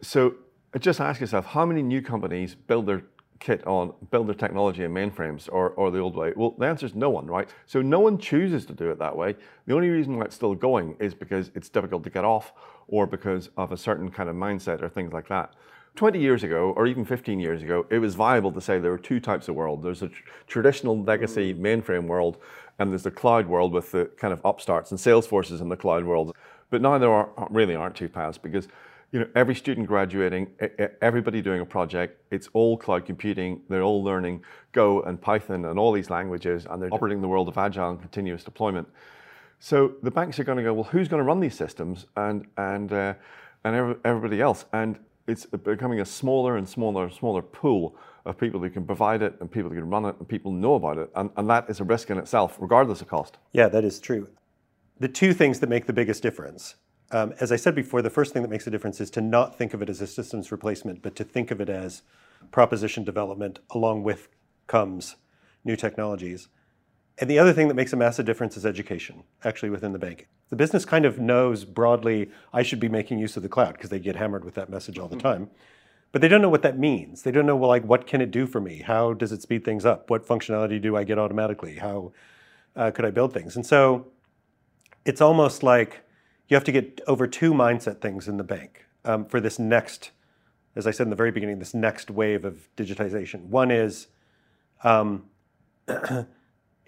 So 0.01 0.35
uh, 0.73 0.79
just 0.79 0.99
ask 0.99 1.21
yourself 1.21 1.45
how 1.47 1.65
many 1.65 1.81
new 1.81 2.01
companies 2.01 2.55
build 2.55 2.85
their 2.85 3.03
kit 3.39 3.65
on, 3.65 3.93
build 4.11 4.27
their 4.27 4.35
technology 4.35 4.83
in 4.83 4.93
mainframes 4.93 5.49
or, 5.51 5.69
or 5.71 5.91
the 5.91 5.99
old 5.99 6.15
way? 6.15 6.33
Well, 6.35 6.55
the 6.57 6.65
answer 6.65 6.85
is 6.85 6.95
no 6.95 7.09
one, 7.09 7.27
right? 7.27 7.49
So 7.65 7.81
no 7.81 7.99
one 7.99 8.17
chooses 8.17 8.65
to 8.67 8.73
do 8.73 8.89
it 8.91 8.99
that 8.99 9.15
way. 9.15 9.35
The 9.65 9.75
only 9.75 9.89
reason 9.89 10.17
why 10.17 10.25
it's 10.25 10.35
still 10.35 10.55
going 10.55 10.95
is 10.99 11.13
because 11.13 11.51
it's 11.55 11.69
difficult 11.69 12.03
to 12.03 12.09
get 12.09 12.25
off 12.25 12.53
or 12.87 13.05
because 13.05 13.49
of 13.57 13.71
a 13.71 13.77
certain 13.77 14.09
kind 14.09 14.29
of 14.29 14.35
mindset 14.35 14.81
or 14.81 14.89
things 14.89 15.13
like 15.13 15.27
that. 15.29 15.53
20 15.97 16.19
years 16.19 16.43
ago, 16.43 16.73
or 16.77 16.85
even 16.85 17.03
15 17.03 17.39
years 17.39 17.63
ago, 17.63 17.85
it 17.89 17.97
was 17.97 18.13
viable 18.13 18.51
to 18.51 18.61
say 18.61 18.77
there 18.77 18.91
were 18.91 18.99
two 18.99 19.19
types 19.19 19.47
of 19.47 19.55
world. 19.55 19.83
There's 19.83 20.03
a 20.03 20.09
tr- 20.09 20.23
traditional 20.45 21.01
legacy 21.03 21.53
mm. 21.53 21.59
mainframe 21.59 22.05
world, 22.05 22.37
and 22.77 22.91
there's 22.91 23.03
the 23.03 23.11
cloud 23.11 23.47
world 23.47 23.73
with 23.73 23.91
the 23.91 24.05
kind 24.17 24.31
of 24.31 24.39
upstarts 24.45 24.91
and 24.91 24.99
Salesforces 24.99 25.59
in 25.59 25.69
the 25.69 25.75
cloud 25.75 26.05
world. 26.05 26.35
But 26.69 26.81
now 26.81 26.99
there 26.99 27.09
are, 27.09 27.29
really 27.49 27.75
aren't 27.75 27.95
two 27.95 28.09
paths 28.09 28.37
because 28.37 28.67
you 29.11 29.19
know 29.19 29.27
every 29.35 29.55
student 29.55 29.87
graduating, 29.87 30.47
everybody 31.01 31.41
doing 31.41 31.61
a 31.61 31.65
project, 31.65 32.21
it's 32.31 32.49
all 32.53 32.77
cloud 32.77 33.05
computing. 33.05 33.61
They're 33.69 33.83
all 33.83 34.03
learning 34.03 34.43
Go 34.73 35.01
and 35.03 35.19
Python 35.21 35.65
and 35.65 35.79
all 35.79 35.91
these 35.91 36.09
languages, 36.09 36.65
and 36.69 36.81
they're 36.81 36.93
operating 36.93 37.19
in 37.19 37.21
the 37.21 37.27
world 37.27 37.47
of 37.47 37.57
agile 37.57 37.89
and 37.89 37.99
continuous 37.99 38.43
deployment. 38.43 38.87
So 39.59 39.93
the 40.03 40.11
banks 40.11 40.39
are 40.39 40.43
going 40.43 40.57
to 40.57 40.63
go, 40.63 40.73
well, 40.73 40.83
who's 40.83 41.07
going 41.07 41.19
to 41.19 41.23
run 41.23 41.39
these 41.39 41.55
systems, 41.55 42.05
and 42.15 42.45
and 42.57 42.91
uh, 42.91 43.13
and 43.63 43.97
everybody 44.03 44.41
else, 44.41 44.65
and 44.73 44.99
it's 45.27 45.45
becoming 45.45 45.99
a 45.99 46.05
smaller 46.05 46.57
and 46.57 46.67
smaller 46.67 47.05
and 47.05 47.13
smaller 47.13 47.41
pool 47.41 47.95
of 48.25 48.37
people 48.37 48.59
who 48.59 48.69
can 48.69 48.85
provide 48.85 49.21
it 49.21 49.35
and 49.39 49.49
people 49.49 49.69
who 49.69 49.75
can 49.75 49.89
run 49.89 50.05
it 50.05 50.15
and 50.19 50.27
people 50.27 50.51
know 50.51 50.75
about 50.75 50.97
it, 50.97 51.09
and, 51.15 51.29
and 51.37 51.49
that 51.49 51.69
is 51.69 51.79
a 51.79 51.83
risk 51.83 52.09
in 52.09 52.17
itself, 52.17 52.57
regardless 52.59 53.01
of 53.01 53.07
cost. 53.07 53.37
Yeah, 53.53 53.69
that 53.69 53.83
is 53.83 53.99
true. 53.99 54.27
The 54.99 55.07
two 55.07 55.33
things 55.33 55.59
that 55.59 55.69
make 55.69 55.85
the 55.85 55.93
biggest 55.93 56.21
difference, 56.23 56.75
um, 57.11 57.33
as 57.39 57.51
I 57.51 57.55
said 57.55 57.75
before, 57.75 58.01
the 58.01 58.09
first 58.09 58.33
thing 58.33 58.41
that 58.41 58.49
makes 58.49 58.67
a 58.67 58.71
difference 58.71 58.99
is 58.99 59.09
to 59.11 59.21
not 59.21 59.57
think 59.57 59.73
of 59.73 59.81
it 59.81 59.89
as 59.89 60.01
a 60.01 60.07
systems 60.07 60.51
replacement, 60.51 61.01
but 61.01 61.15
to 61.15 61.23
think 61.23 61.51
of 61.51 61.61
it 61.61 61.69
as 61.69 62.01
proposition 62.51 63.03
development 63.03 63.59
along 63.71 64.03
with 64.03 64.27
comes 64.67 65.15
new 65.63 65.75
technologies. 65.75 66.49
And 67.19 67.29
the 67.29 67.39
other 67.39 67.53
thing 67.53 67.67
that 67.67 67.73
makes 67.73 67.93
a 67.93 67.97
massive 67.97 68.25
difference 68.25 68.57
is 68.57 68.65
education, 68.65 69.23
actually 69.43 69.69
within 69.69 69.91
the 69.91 69.99
bank. 69.99 70.27
The 70.49 70.55
business 70.55 70.85
kind 70.85 71.05
of 71.05 71.19
knows 71.19 71.65
broadly, 71.65 72.29
I 72.53 72.61
should 72.61 72.79
be 72.79 72.89
making 72.89 73.19
use 73.19 73.35
of 73.37 73.43
the 73.43 73.49
cloud 73.49 73.73
because 73.73 73.89
they 73.89 73.99
get 73.99 74.15
hammered 74.15 74.45
with 74.45 74.53
that 74.55 74.69
message 74.69 74.99
all 74.99 75.07
the 75.07 75.17
time. 75.17 75.49
But 76.11 76.21
they 76.21 76.27
don't 76.27 76.41
know 76.41 76.49
what 76.49 76.61
that 76.61 76.77
means. 76.77 77.23
They 77.23 77.31
don't 77.31 77.45
know, 77.45 77.55
well, 77.55 77.69
like, 77.69 77.83
what 77.83 78.07
can 78.07 78.21
it 78.21 78.31
do 78.31 78.45
for 78.45 78.61
me? 78.61 78.81
How 78.81 79.13
does 79.13 79.31
it 79.31 79.41
speed 79.41 79.65
things 79.65 79.85
up? 79.85 80.09
What 80.09 80.25
functionality 80.25 80.81
do 80.81 80.95
I 80.95 81.03
get 81.03 81.17
automatically? 81.17 81.75
How 81.75 82.13
uh, 82.75 82.91
could 82.91 83.03
I 83.03 83.11
build 83.11 83.33
things? 83.33 83.55
And 83.55 83.65
so 83.65 84.07
it's 85.05 85.21
almost 85.21 85.63
like 85.63 86.03
you 86.47 86.55
have 86.55 86.63
to 86.63 86.71
get 86.71 87.01
over 87.07 87.27
two 87.27 87.53
mindset 87.53 87.99
things 87.99 88.27
in 88.27 88.37
the 88.37 88.43
bank 88.43 88.85
um, 89.05 89.25
for 89.25 89.39
this 89.39 89.59
next, 89.59 90.11
as 90.75 90.87
I 90.87 90.91
said 90.91 91.03
in 91.05 91.09
the 91.09 91.15
very 91.15 91.31
beginning, 91.31 91.59
this 91.59 91.73
next 91.73 92.09
wave 92.09 92.45
of 92.45 92.69
digitization. 92.75 93.45
One 93.45 93.71
is 93.71 94.07
um, 94.83 95.25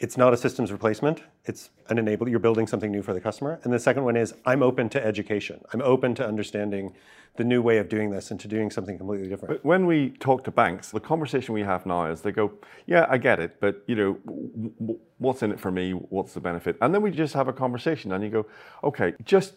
it's 0.02 0.18
not 0.18 0.34
a 0.34 0.38
systems 0.38 0.72
replacement. 0.72 1.22
It's 1.46 1.70
an 1.90 1.98
enable. 1.98 2.28
You're 2.30 2.40
building 2.40 2.68
something 2.68 2.92
new 2.92 3.02
for 3.02 3.14
the 3.14 3.20
customer. 3.20 3.60
And 3.64 3.74
the 3.74 3.80
second 3.80 4.06
one 4.06 4.16
is 4.16 4.34
I'm 4.46 4.64
open 4.64 4.90
to 4.90 5.06
education. 5.06 5.62
I'm 5.74 5.82
open 5.82 6.16
to 6.16 6.26
understanding 6.26 6.94
the 7.36 7.44
new 7.44 7.62
way 7.62 7.78
of 7.78 7.90
doing 7.90 8.10
this 8.10 8.32
and 8.32 8.40
to 8.40 8.48
doing 8.48 8.72
something 8.72 8.98
completely 8.98 9.28
different. 9.28 9.56
But 9.56 9.66
when 9.66 9.86
we 9.86 10.12
talk 10.20 10.44
to 10.46 10.52
banks, 10.52 10.92
the 10.92 11.00
conversation 11.00 11.54
we 11.54 11.62
have 11.62 11.86
now 11.86 12.06
is 12.06 12.22
they 12.22 12.32
go, 12.32 12.54
"Yeah, 12.86 13.06
I 13.10 13.18
get 13.18 13.40
it, 13.40 13.60
but 13.60 13.84
you 13.88 13.96
know, 13.96 14.98
what's 15.18 15.44
in 15.44 15.52
it 15.52 15.60
for 15.60 15.72
me? 15.72 15.92
What's 15.92 16.34
the 16.34 16.40
benefit?" 16.40 16.78
And 16.82 16.94
then 16.94 17.02
we 17.02 17.12
just 17.12 17.34
have 17.34 17.48
a 17.48 17.54
conversation, 17.54 18.12
and 18.12 18.24
you 18.24 18.30
go, 18.30 18.46
"Okay, 18.84 19.14
just 19.24 19.56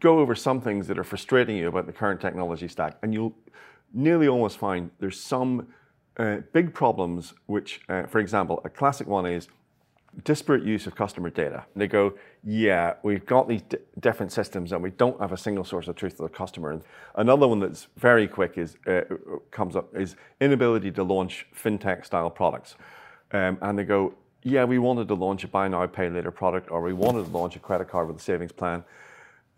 go 0.00 0.18
over 0.18 0.34
some 0.34 0.60
things 0.60 0.88
that 0.88 0.98
are 0.98 1.04
frustrating 1.04 1.56
you 1.56 1.68
about 1.68 1.86
the 1.86 1.92
current 1.92 2.20
technology 2.20 2.68
stack, 2.68 2.96
and 3.02 3.14
you'll 3.14 3.34
nearly 3.92 4.28
almost 4.28 4.58
find 4.58 4.90
there's 4.98 5.18
some 5.18 5.68
uh, 6.18 6.38
big 6.52 6.74
problems. 6.74 7.34
Which, 7.46 7.80
uh, 7.88 8.04
for 8.06 8.18
example, 8.18 8.60
a 8.64 8.68
classic 8.68 9.06
one 9.06 9.26
is 9.26 9.48
disparate 10.24 10.64
use 10.64 10.86
of 10.86 10.94
customer 10.94 11.30
data. 11.30 11.64
They 11.74 11.88
go, 11.88 12.14
yeah, 12.42 12.94
we've 13.02 13.26
got 13.26 13.48
these 13.48 13.62
different 14.00 14.32
systems 14.32 14.72
and 14.72 14.82
we 14.82 14.90
don't 14.90 15.20
have 15.20 15.32
a 15.32 15.36
single 15.36 15.64
source 15.64 15.88
of 15.88 15.96
truth 15.96 16.16
for 16.16 16.22
the 16.22 16.28
customer. 16.28 16.72
And 16.72 16.82
another 17.16 17.46
one 17.46 17.60
that's 17.60 17.88
very 17.96 18.26
quick 18.26 18.56
is 18.56 18.76
uh, 18.86 19.02
comes 19.50 19.76
up 19.76 19.94
is 19.94 20.16
inability 20.40 20.90
to 20.92 21.02
launch 21.02 21.46
fintech 21.54 22.06
style 22.06 22.30
products. 22.30 22.76
Um, 23.32 23.58
and 23.60 23.78
they 23.78 23.84
go, 23.84 24.14
yeah, 24.42 24.64
we 24.64 24.78
wanted 24.78 25.08
to 25.08 25.14
launch 25.14 25.44
a 25.44 25.48
buy 25.48 25.68
now, 25.68 25.86
pay 25.86 26.08
later 26.08 26.30
product, 26.30 26.70
or 26.70 26.80
we 26.80 26.92
wanted 26.92 27.26
to 27.26 27.30
launch 27.30 27.56
a 27.56 27.58
credit 27.58 27.88
card 27.88 28.06
with 28.06 28.16
a 28.18 28.20
savings 28.20 28.52
plan. 28.52 28.84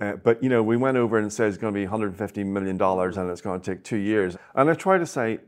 Uh, 0.00 0.12
but 0.12 0.42
you 0.42 0.48
know, 0.48 0.62
we 0.62 0.76
went 0.76 0.96
over 0.96 1.18
and 1.18 1.32
says 1.32 1.54
it's 1.54 1.60
going 1.60 1.74
to 1.74 1.78
be 1.78 1.84
150 1.84 2.44
million 2.44 2.76
dollars 2.76 3.16
and 3.16 3.28
it's 3.30 3.40
going 3.40 3.60
to 3.60 3.74
take 3.74 3.84
two 3.84 3.96
years. 3.96 4.36
And 4.54 4.70
I 4.70 4.74
try 4.74 4.96
to 4.96 5.06
say, 5.06 5.40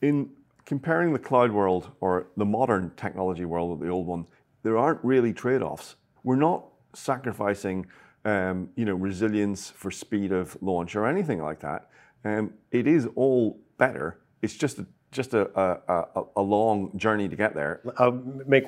in 0.00 0.30
comparing 0.66 1.12
the 1.12 1.18
cloud 1.18 1.50
world 1.52 1.90
or 2.00 2.28
the 2.36 2.44
modern 2.44 2.90
technology 2.96 3.44
world 3.44 3.70
with 3.70 3.80
the 3.80 3.92
old 3.92 4.06
one, 4.06 4.26
there 4.62 4.78
aren't 4.78 5.02
really 5.04 5.32
trade-offs. 5.32 5.96
We're 6.22 6.36
not 6.36 6.64
sacrificing, 6.94 7.86
um, 8.24 8.70
you 8.76 8.84
know, 8.84 8.94
resilience 8.94 9.70
for 9.70 9.90
speed 9.90 10.32
of 10.32 10.56
launch 10.62 10.96
or 10.96 11.06
anything 11.06 11.42
like 11.42 11.60
that. 11.60 11.90
Um, 12.24 12.54
it 12.70 12.86
is 12.86 13.06
all 13.14 13.60
better. 13.76 14.20
It's 14.40 14.54
just 14.54 14.78
a, 14.78 14.86
just 15.12 15.34
a, 15.34 15.48
a, 15.58 16.24
a, 16.36 16.42
long 16.42 16.96
journey 16.96 17.28
to 17.28 17.36
get 17.36 17.54
there. 17.54 17.80
I'll 17.98 18.12
make 18.46 18.64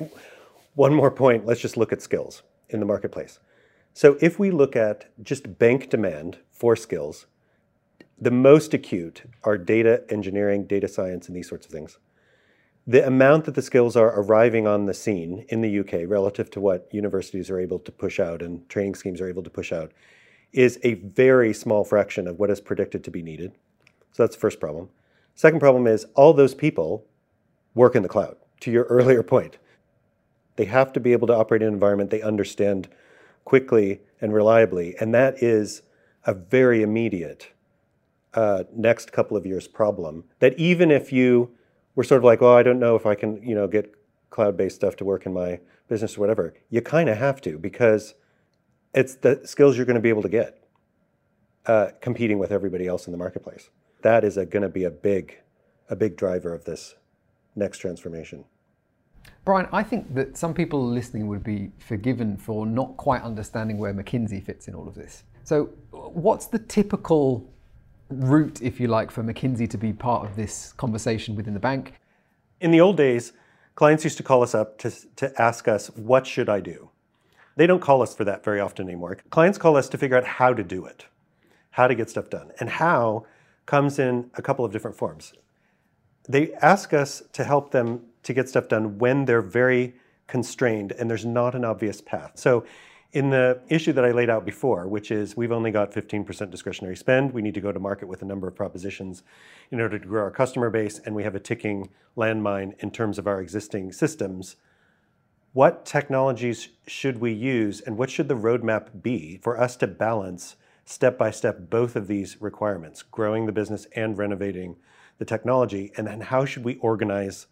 one 0.75 0.93
more 0.93 1.11
point. 1.11 1.45
Let's 1.45 1.59
just 1.59 1.75
look 1.75 1.91
at 1.91 2.01
skills 2.01 2.43
in 2.69 2.79
the 2.79 2.85
marketplace. 2.85 3.39
So 3.93 4.17
if 4.21 4.37
we 4.37 4.51
look 4.51 4.75
at 4.75 5.09
just 5.23 5.57
bank 5.57 5.89
demand 5.89 6.37
for 6.51 6.75
skills, 6.75 7.25
The 8.19 8.31
most 8.31 8.73
acute 8.73 9.23
are 9.43 9.59
data 9.59 10.03
engineering, 10.09 10.65
data 10.65 10.87
science, 10.87 11.27
and 11.27 11.35
these 11.35 11.47
sorts 11.47 11.67
of 11.67 11.71
things. 11.71 11.99
The 12.87 13.05
amount 13.05 13.45
that 13.45 13.53
the 13.53 13.61
skills 13.61 13.95
are 13.95 14.19
arriving 14.19 14.65
on 14.65 14.85
the 14.85 14.93
scene 14.93 15.45
in 15.49 15.61
the 15.61 15.79
UK 15.79 16.09
relative 16.09 16.49
to 16.51 16.61
what 16.61 16.87
universities 16.91 17.49
are 17.51 17.59
able 17.59 17.77
to 17.79 17.91
push 17.91 18.19
out 18.19 18.41
and 18.41 18.67
training 18.69 18.95
schemes 18.95 19.21
are 19.21 19.27
able 19.27 19.43
to 19.43 19.49
push 19.49 19.71
out 19.71 19.91
is 20.51 20.79
a 20.83 20.95
very 20.95 21.53
small 21.53 21.83
fraction 21.83 22.27
of 22.27 22.39
what 22.39 22.49
is 22.49 22.59
predicted 22.59 23.03
to 23.03 23.11
be 23.11 23.21
needed. 23.21 23.51
So 24.13 24.23
that's 24.23 24.35
the 24.35 24.41
first 24.41 24.59
problem. 24.59 24.89
Second 25.35 25.59
problem 25.59 25.85
is 25.85 26.05
all 26.15 26.33
those 26.33 26.55
people 26.55 27.05
work 27.75 27.95
in 27.95 28.01
the 28.01 28.09
cloud, 28.09 28.37
to 28.61 28.71
your 28.71 28.83
earlier 28.89 29.21
point. 29.21 29.59
They 30.55 30.65
have 30.65 30.91
to 30.93 30.99
be 30.99 31.11
able 31.11 31.27
to 31.27 31.35
operate 31.35 31.61
in 31.61 31.67
an 31.67 31.73
environment 31.75 32.09
they 32.09 32.23
understand 32.23 32.87
quickly 33.45 34.01
and 34.19 34.33
reliably. 34.33 34.95
And 34.99 35.13
that 35.13 35.43
is 35.43 35.83
a 36.25 36.33
very 36.33 36.81
immediate 36.81 37.51
uh, 38.37 38.63
next 38.71 39.11
couple 39.11 39.35
of 39.35 39.47
years 39.47 39.67
problem 39.67 40.23
that 40.37 40.57
even 40.59 40.91
if 40.91 41.11
you 41.11 41.49
were 41.95 42.03
sort 42.03 42.19
of 42.19 42.23
like, 42.23 42.39
well, 42.39 42.53
I 42.53 42.61
don't 42.61 42.79
know 42.79 42.95
if 42.95 43.07
I 43.07 43.15
can, 43.15 43.41
you 43.41 43.55
know, 43.55 43.67
get 43.67 43.91
cloud-based 44.29 44.75
stuff 44.75 44.95
to 44.97 45.05
work 45.05 45.25
in 45.25 45.33
my 45.33 45.59
business 45.87 46.17
or 46.17 46.21
whatever, 46.21 46.53
you 46.69 46.79
kind 46.81 47.09
of 47.09 47.17
have 47.17 47.41
to 47.41 47.57
because 47.57 48.13
it's 48.93 49.15
the 49.15 49.41
skills 49.43 49.75
you're 49.75 49.87
going 49.87 49.95
to 49.95 50.01
be 50.01 50.09
able 50.09 50.21
to 50.21 50.29
get 50.29 50.67
uh, 51.65 51.87
competing 51.99 52.37
with 52.37 52.51
everybody 52.51 52.85
else 52.85 53.07
in 53.07 53.11
the 53.11 53.17
marketplace. 53.17 53.71
That 54.03 54.23
is 54.23 54.35
going 54.35 54.61
to 54.61 54.69
be 54.69 54.83
a 54.83 54.91
big, 54.91 55.39
a 55.89 55.95
big 55.95 56.15
driver 56.15 56.53
of 56.53 56.63
this 56.63 56.93
next 57.55 57.79
transformation. 57.79 58.45
Brian, 59.45 59.67
I 59.71 59.81
think 59.81 60.13
that 60.13 60.37
some 60.37 60.53
people 60.53 60.85
listening 60.87 61.25
would 61.25 61.43
be 61.43 61.71
forgiven 61.79 62.37
for 62.37 62.67
not 62.67 62.97
quite 62.97 63.23
understanding 63.23 63.79
where 63.79 63.95
McKinsey 63.95 64.45
fits 64.45 64.67
in 64.67 64.75
all 64.75 64.87
of 64.87 64.93
this. 64.93 65.23
So, 65.43 65.71
what's 65.91 66.45
the 66.45 66.59
typical 66.59 67.51
route, 68.09 68.61
if 68.61 68.79
you 68.79 68.87
like, 68.87 69.11
for 69.11 69.23
McKinsey 69.23 69.69
to 69.69 69.77
be 69.77 69.93
part 69.93 70.27
of 70.27 70.35
this 70.35 70.73
conversation 70.73 71.35
within 71.35 71.53
the 71.53 71.59
bank? 71.59 71.93
In 72.61 72.71
the 72.71 72.81
old 72.81 72.97
days, 72.97 73.33
clients 73.75 74.03
used 74.03 74.17
to 74.17 74.23
call 74.23 74.43
us 74.43 74.55
up 74.55 74.77
to, 74.79 74.91
to 75.17 75.41
ask 75.41 75.67
us, 75.67 75.87
What 75.95 76.25
should 76.25 76.49
I 76.49 76.59
do? 76.59 76.89
They 77.55 77.67
don't 77.67 77.81
call 77.81 78.01
us 78.01 78.15
for 78.15 78.23
that 78.25 78.43
very 78.43 78.59
often 78.59 78.87
anymore. 78.87 79.17
Clients 79.29 79.57
call 79.57 79.77
us 79.77 79.89
to 79.89 79.97
figure 79.97 80.17
out 80.17 80.25
how 80.25 80.53
to 80.53 80.63
do 80.63 80.85
it, 80.85 81.05
how 81.71 81.87
to 81.87 81.95
get 81.95 82.09
stuff 82.09 82.29
done. 82.29 82.51
And 82.59 82.69
how 82.69 83.25
comes 83.67 83.99
in 83.99 84.31
a 84.33 84.41
couple 84.41 84.65
of 84.65 84.71
different 84.71 84.97
forms. 84.97 85.33
They 86.27 86.53
ask 86.55 86.93
us 86.93 87.21
to 87.33 87.43
help 87.43 87.71
them 87.71 88.01
to 88.23 88.33
get 88.33 88.49
stuff 88.49 88.67
done 88.67 88.97
when 88.97 89.25
they're 89.25 89.41
very 89.41 89.95
constrained 90.25 90.91
and 90.93 91.09
there's 91.09 91.25
not 91.25 91.53
an 91.53 91.63
obvious 91.63 92.01
path. 92.01 92.31
So 92.35 92.65
in 93.13 93.29
the 93.29 93.61
issue 93.69 93.93
that 93.93 94.03
I 94.03 94.11
laid 94.11 94.29
out 94.29 94.45
before, 94.45 94.87
which 94.87 95.11
is 95.11 95.37
we've 95.37 95.51
only 95.51 95.71
got 95.71 95.91
15% 95.91 96.51
discretionary 96.51 96.95
spend, 96.95 97.31
we 97.31 97.41
need 97.41 97.53
to 97.53 97.61
go 97.61 97.71
to 97.71 97.79
market 97.79 98.07
with 98.07 98.21
a 98.21 98.25
number 98.25 98.47
of 98.47 98.55
propositions 98.55 99.23
in 99.71 99.79
order 99.79 99.97
to 99.97 100.05
grow 100.05 100.23
our 100.23 100.31
customer 100.31 100.69
base, 100.69 100.99
and 100.99 101.15
we 101.15 101.23
have 101.23 101.35
a 101.35 101.39
ticking 101.39 101.89
landmine 102.17 102.73
in 102.79 102.91
terms 102.91 103.17
of 103.17 103.27
our 103.27 103.41
existing 103.41 103.91
systems 103.91 104.57
what 105.57 105.85
technologies 105.85 106.69
should 106.85 107.19
we 107.19 107.33
use 107.33 107.81
and 107.81 107.97
what 107.97 108.11
should 108.11 108.27
the 108.27 108.35
roadmap 108.35 109.01
be 109.01 109.39
for 109.41 109.59
us 109.59 109.75
to 109.75 109.87
balance 109.87 110.55
step 110.85 111.17
by 111.17 111.31
step 111.31 111.71
both 111.71 111.95
of 111.95 112.05
these 112.05 112.39
requirements, 112.39 113.01
growing 113.01 113.47
the 113.47 113.51
business 113.51 113.87
and 113.95 114.19
renovating 114.19 114.75
the 115.17 115.25
technology, 115.25 115.91
and 115.97 116.05
then 116.05 116.21
how 116.21 116.45
should 116.45 116.63
we 116.63 116.75
organize 116.75 117.47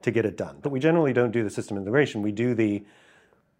to 0.00 0.10
get 0.10 0.24
it 0.24 0.38
done? 0.38 0.58
But 0.62 0.72
we 0.72 0.80
generally 0.80 1.12
don't 1.12 1.32
do 1.32 1.44
the 1.44 1.50
system 1.50 1.76
integration. 1.76 2.22
We 2.22 2.32
do 2.32 2.54
the 2.54 2.82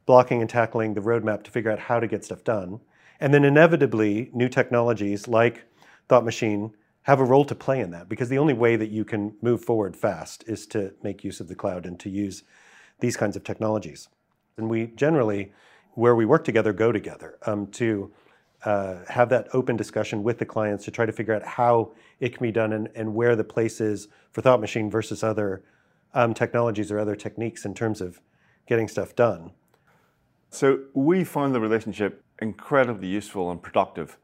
blocking 0.07 0.41
and 0.41 0.51
tackling, 0.51 0.95
the 0.95 1.01
roadmap 1.01 1.43
to 1.45 1.51
figure 1.51 1.71
out 1.71 1.79
how 1.79 2.01
to 2.01 2.07
get 2.07 2.25
stuff 2.25 2.45
done. 2.45 2.81
And 3.21 3.35
then 3.35 3.45
inevitably, 3.45 4.31
new 4.33 4.49
technologies 4.49 5.29
like 5.29 5.65
Thought 6.09 6.25
Machine 6.25 6.75
have 7.03 7.21
a 7.21 7.25
role 7.25 7.45
to 7.45 7.55
play 7.55 7.81
in 7.81 7.91
that 7.91 8.09
because 8.09 8.29
the 8.29 8.39
only 8.39 8.55
way 8.55 8.77
that 8.77 8.91
you 8.91 9.05
can 9.05 9.35
move 9.41 9.65
forward 9.65 9.97
fast 9.97 10.45
is 10.47 10.67
to 10.67 10.93
make 11.03 11.25
use 11.25 11.41
of 11.41 11.49
the 11.49 11.55
cloud 11.55 11.87
and 11.87 11.99
to 12.01 12.11
use 12.11 12.43
these 13.01 13.17
kinds 13.17 13.37
of 13.37 13.45
technologies. 13.45 14.09
And 14.57 14.69
we 14.69 14.89
generally, 14.89 15.53
where 15.93 16.15
we 16.15 16.27
work 16.27 16.45
together, 16.45 16.73
go 16.73 16.93
together 16.93 17.39
um, 17.47 17.67
to 17.69 18.13
uh, 18.65 18.99
have 19.09 19.31
that 19.31 19.49
open 19.55 19.77
discussion 19.77 20.23
with 20.23 20.39
the 20.39 20.45
clients 20.45 20.85
to 20.85 20.91
try 20.91 21.07
to 21.07 21.13
figure 21.13 21.35
out 21.35 21.43
how 21.43 21.93
it 22.21 22.37
can 22.37 22.43
be 22.43 22.53
done 22.53 22.73
and, 22.73 22.89
and 22.95 23.15
where 23.15 23.35
the 23.35 23.45
place 23.45 23.81
is 23.81 24.09
for 24.33 24.43
Thought 24.43 24.61
Machine 24.61 24.91
versus 24.91 25.23
other 25.23 25.63
um, 26.13 26.35
technologies 26.35 26.91
or 26.91 26.99
other 26.99 27.17
techniques 27.17 27.65
in 27.65 27.75
terms 27.75 28.01
of 28.01 28.21
getting 28.67 28.89
stuff 28.89 29.17
done. 29.17 29.53
So 30.51 30.81
we 30.95 31.23
found 31.23 31.55
the 31.55 31.61
relationship 31.61 32.25
incredibly 32.43 33.07
useful 33.07 33.51
and 33.51 33.63
productive, 33.63 34.19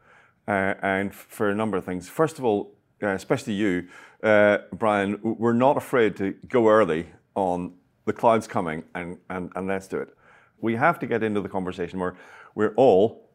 uh, 0.48 0.74
and 0.82 1.14
for 1.14 1.50
a 1.50 1.54
number 1.54 1.76
of 1.76 1.84
things. 1.84 2.08
First 2.08 2.38
of 2.38 2.44
all, 2.44 2.74
uh, 3.02 3.08
especially 3.08 3.54
you, 3.54 3.88
uh, 4.22 4.58
Brian, 4.72 5.18
we're 5.22 5.52
not 5.52 5.76
afraid 5.76 6.16
to 6.16 6.34
go 6.48 6.68
early 6.68 7.06
on 7.34 7.74
the 8.06 8.12
cloud's 8.12 8.46
coming 8.46 8.84
and, 8.94 9.18
and, 9.30 9.52
and 9.54 9.66
let's 9.66 9.86
do 9.86 9.98
it. 9.98 10.16
We 10.60 10.74
have 10.76 10.98
to 11.00 11.06
get 11.06 11.22
into 11.22 11.40
the 11.40 11.48
conversation 11.48 12.00
where 12.00 12.16
we're 12.54 12.74
all, 12.76 13.28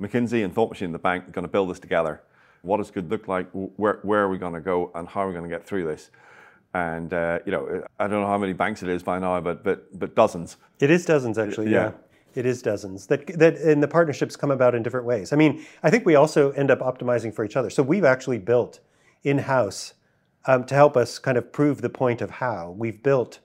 McKinsey 0.00 0.44
and 0.44 0.52
Thought 0.52 0.70
Machine, 0.70 0.92
the 0.92 0.98
bank, 0.98 1.30
going 1.32 1.44
to 1.44 1.50
build 1.50 1.70
this 1.70 1.78
together. 1.78 2.22
What 2.62 2.78
does 2.78 2.90
good 2.90 3.10
look 3.10 3.28
like? 3.28 3.48
Where, 3.52 4.00
where 4.02 4.22
are 4.22 4.28
we 4.28 4.38
going 4.38 4.54
to 4.54 4.60
go? 4.60 4.90
And 4.94 5.06
how 5.06 5.20
are 5.20 5.28
we 5.28 5.34
going 5.34 5.48
to 5.48 5.54
get 5.54 5.66
through 5.66 5.84
this? 5.84 6.10
And 6.72 7.12
uh, 7.12 7.40
you 7.46 7.52
know, 7.52 7.84
I 8.00 8.08
don't 8.08 8.20
know 8.22 8.26
how 8.26 8.38
many 8.38 8.52
banks 8.52 8.82
it 8.82 8.88
is 8.88 9.04
by 9.04 9.20
now, 9.20 9.40
but 9.40 9.62
but 9.62 9.96
but 9.96 10.16
dozens. 10.16 10.56
It 10.80 10.90
is 10.90 11.04
dozens 11.04 11.38
actually. 11.38 11.70
yeah. 11.70 11.84
yeah. 11.84 11.92
It 12.34 12.46
is 12.46 12.62
dozens 12.62 13.06
that 13.06 13.26
that 13.38 13.56
and 13.58 13.82
the 13.82 13.88
partnerships 13.88 14.36
come 14.36 14.50
about 14.50 14.74
in 14.74 14.82
different 14.82 15.06
ways. 15.06 15.32
I 15.32 15.36
mean, 15.36 15.64
I 15.82 15.90
think 15.90 16.04
we 16.04 16.14
also 16.14 16.50
end 16.52 16.70
up 16.70 16.80
optimizing 16.80 17.34
for 17.34 17.44
each 17.44 17.56
other. 17.56 17.70
So 17.70 17.82
we've 17.82 18.04
actually 18.04 18.38
built 18.38 18.80
in 19.22 19.38
house 19.38 19.94
um, 20.46 20.64
to 20.64 20.74
help 20.74 20.96
us 20.96 21.18
kind 21.18 21.38
of 21.38 21.52
prove 21.52 21.80
the 21.80 21.90
point 21.90 22.20
of 22.20 22.30
how 22.30 22.74
we've 22.76 23.02
built 23.02 23.40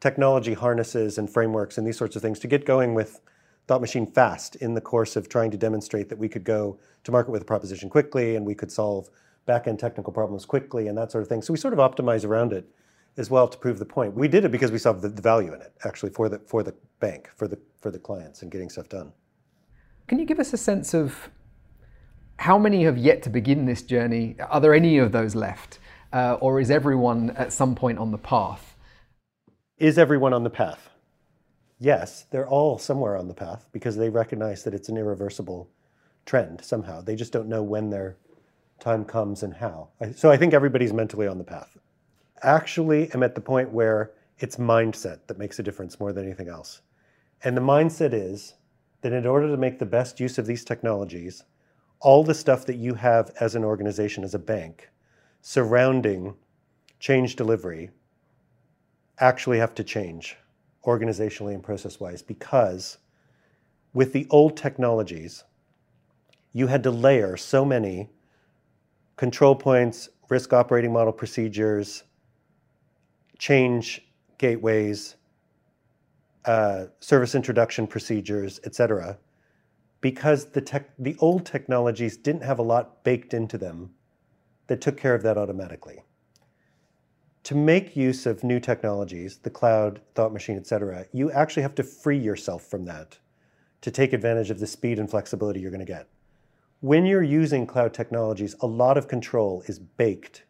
technology 0.00 0.54
harnesses 0.54 1.18
and 1.18 1.28
frameworks 1.28 1.76
and 1.76 1.86
these 1.86 1.98
sorts 1.98 2.16
of 2.16 2.22
things 2.22 2.38
to 2.38 2.46
get 2.46 2.64
going 2.64 2.94
with 2.94 3.20
Thought 3.66 3.80
Machine 3.80 4.06
fast 4.06 4.56
in 4.56 4.74
the 4.74 4.80
course 4.80 5.16
of 5.16 5.28
trying 5.28 5.50
to 5.50 5.58
demonstrate 5.58 6.08
that 6.08 6.18
we 6.18 6.28
could 6.28 6.44
go 6.44 6.78
to 7.04 7.12
market 7.12 7.30
with 7.30 7.42
a 7.42 7.44
proposition 7.44 7.90
quickly 7.90 8.36
and 8.36 8.46
we 8.46 8.54
could 8.54 8.72
solve 8.72 9.10
back-end 9.44 9.78
technical 9.78 10.12
problems 10.12 10.46
quickly 10.46 10.88
and 10.88 10.96
that 10.96 11.10
sort 11.10 11.22
of 11.22 11.28
thing. 11.28 11.42
So 11.42 11.52
we 11.52 11.58
sort 11.58 11.74
of 11.74 11.80
optimize 11.80 12.24
around 12.24 12.52
it 12.52 12.68
as 13.16 13.30
well 13.30 13.48
to 13.48 13.58
prove 13.58 13.78
the 13.78 13.84
point. 13.84 14.14
We 14.14 14.28
did 14.28 14.44
it 14.44 14.50
because 14.50 14.70
we 14.70 14.78
saw 14.78 14.92
the, 14.92 15.08
the 15.08 15.22
value 15.22 15.52
in 15.52 15.60
it 15.60 15.72
actually 15.84 16.10
for 16.10 16.28
the 16.28 16.38
for 16.38 16.62
the 16.62 16.74
bank, 17.00 17.30
for 17.36 17.48
the 17.48 17.58
for 17.80 17.90
the 17.90 17.98
clients 17.98 18.42
and 18.42 18.50
getting 18.50 18.70
stuff 18.70 18.88
done. 18.88 19.12
Can 20.06 20.18
you 20.18 20.24
give 20.24 20.40
us 20.40 20.52
a 20.52 20.56
sense 20.56 20.94
of 20.94 21.30
how 22.36 22.58
many 22.58 22.84
have 22.84 22.96
yet 22.96 23.22
to 23.24 23.30
begin 23.30 23.66
this 23.66 23.82
journey? 23.82 24.36
Are 24.48 24.60
there 24.60 24.74
any 24.74 24.98
of 24.98 25.12
those 25.12 25.34
left? 25.34 25.78
Uh, 26.12 26.34
or 26.40 26.60
is 26.60 26.70
everyone 26.70 27.30
at 27.30 27.52
some 27.52 27.74
point 27.74 27.98
on 27.98 28.10
the 28.10 28.18
path? 28.18 28.76
Is 29.76 29.98
everyone 29.98 30.32
on 30.32 30.44
the 30.44 30.50
path? 30.50 30.88
Yes, 31.78 32.24
they're 32.30 32.48
all 32.48 32.78
somewhere 32.78 33.16
on 33.16 33.28
the 33.28 33.34
path 33.34 33.68
because 33.72 33.96
they 33.96 34.08
recognize 34.08 34.64
that 34.64 34.74
it's 34.74 34.88
an 34.88 34.96
irreversible 34.96 35.70
trend 36.26 36.64
somehow. 36.64 37.00
They 37.00 37.14
just 37.14 37.32
don't 37.32 37.48
know 37.48 37.62
when 37.62 37.90
their 37.90 38.16
time 38.80 39.04
comes 39.04 39.42
and 39.42 39.54
how. 39.54 39.88
So 40.16 40.30
I 40.30 40.36
think 40.36 40.54
everybody's 40.54 40.92
mentally 40.92 41.26
on 41.26 41.38
the 41.38 41.44
path. 41.44 41.76
Actually, 42.42 43.12
I'm 43.12 43.22
at 43.22 43.34
the 43.34 43.40
point 43.40 43.70
where 43.70 44.12
it's 44.38 44.56
mindset 44.56 45.26
that 45.26 45.38
makes 45.38 45.58
a 45.58 45.62
difference 45.62 45.98
more 46.00 46.12
than 46.12 46.24
anything 46.24 46.48
else. 46.48 46.80
And 47.44 47.56
the 47.56 47.62
mindset 47.62 48.12
is 48.12 48.54
that 49.02 49.12
in 49.12 49.26
order 49.26 49.48
to 49.48 49.56
make 49.56 49.78
the 49.78 49.86
best 49.86 50.18
use 50.18 50.38
of 50.38 50.46
these 50.46 50.64
technologies, 50.64 51.44
all 52.00 52.24
the 52.24 52.34
stuff 52.34 52.66
that 52.66 52.76
you 52.76 52.94
have 52.94 53.30
as 53.40 53.54
an 53.54 53.64
organization, 53.64 54.24
as 54.24 54.34
a 54.34 54.38
bank, 54.38 54.90
surrounding 55.40 56.34
change 56.98 57.36
delivery 57.36 57.90
actually 59.18 59.58
have 59.58 59.74
to 59.74 59.84
change 59.84 60.36
organizationally 60.84 61.54
and 61.54 61.62
process 61.62 62.00
wise 62.00 62.22
because 62.22 62.98
with 63.92 64.12
the 64.12 64.26
old 64.30 64.56
technologies, 64.56 65.44
you 66.52 66.66
had 66.66 66.82
to 66.82 66.90
layer 66.90 67.36
so 67.36 67.64
many 67.64 68.08
control 69.16 69.54
points, 69.54 70.08
risk 70.28 70.52
operating 70.52 70.92
model 70.92 71.12
procedures, 71.12 72.04
change 73.38 74.06
gateways, 74.38 75.16
uh, 76.48 76.86
service 76.98 77.34
introduction 77.34 77.86
procedures, 77.86 78.58
et 78.64 78.74
cetera, 78.74 79.18
because 80.00 80.46
the, 80.46 80.60
tech, 80.60 80.90
the 80.98 81.16
old 81.20 81.46
technologies 81.46 82.16
didn't 82.16 82.42
have 82.42 82.58
a 82.58 82.62
lot 82.62 83.04
baked 83.04 83.34
into 83.34 83.58
them 83.58 83.90
that 84.66 84.80
took 84.80 84.96
care 84.96 85.14
of 85.14 85.22
that 85.22 85.38
automatically 85.38 86.02
to 87.48 87.54
make 87.54 87.96
use 87.96 88.26
of 88.26 88.44
new 88.44 88.60
technologies, 88.60 89.38
the 89.38 89.48
cloud, 89.48 90.02
Thought 90.14 90.34
Machine, 90.34 90.58
et 90.58 90.66
cetera, 90.66 91.06
you 91.12 91.30
actually 91.30 91.62
have 91.62 91.74
to 91.76 91.82
free 91.82 92.18
yourself 92.18 92.62
from 92.62 92.84
that 92.84 93.18
to 93.80 93.90
take 93.90 94.12
advantage 94.12 94.50
of 94.50 94.60
the 94.60 94.66
speed 94.66 94.98
and 94.98 95.08
flexibility 95.08 95.58
you're 95.58 95.70
going 95.70 95.80
to 95.80 95.86
get. 95.90 96.08
When 96.80 97.06
you're 97.06 97.22
using 97.22 97.66
cloud 97.66 97.94
technologies, 97.94 98.54
a 98.60 98.66
lot 98.66 98.98
of 98.98 99.08
control 99.08 99.62
is 99.66 99.78
baked 99.78 100.44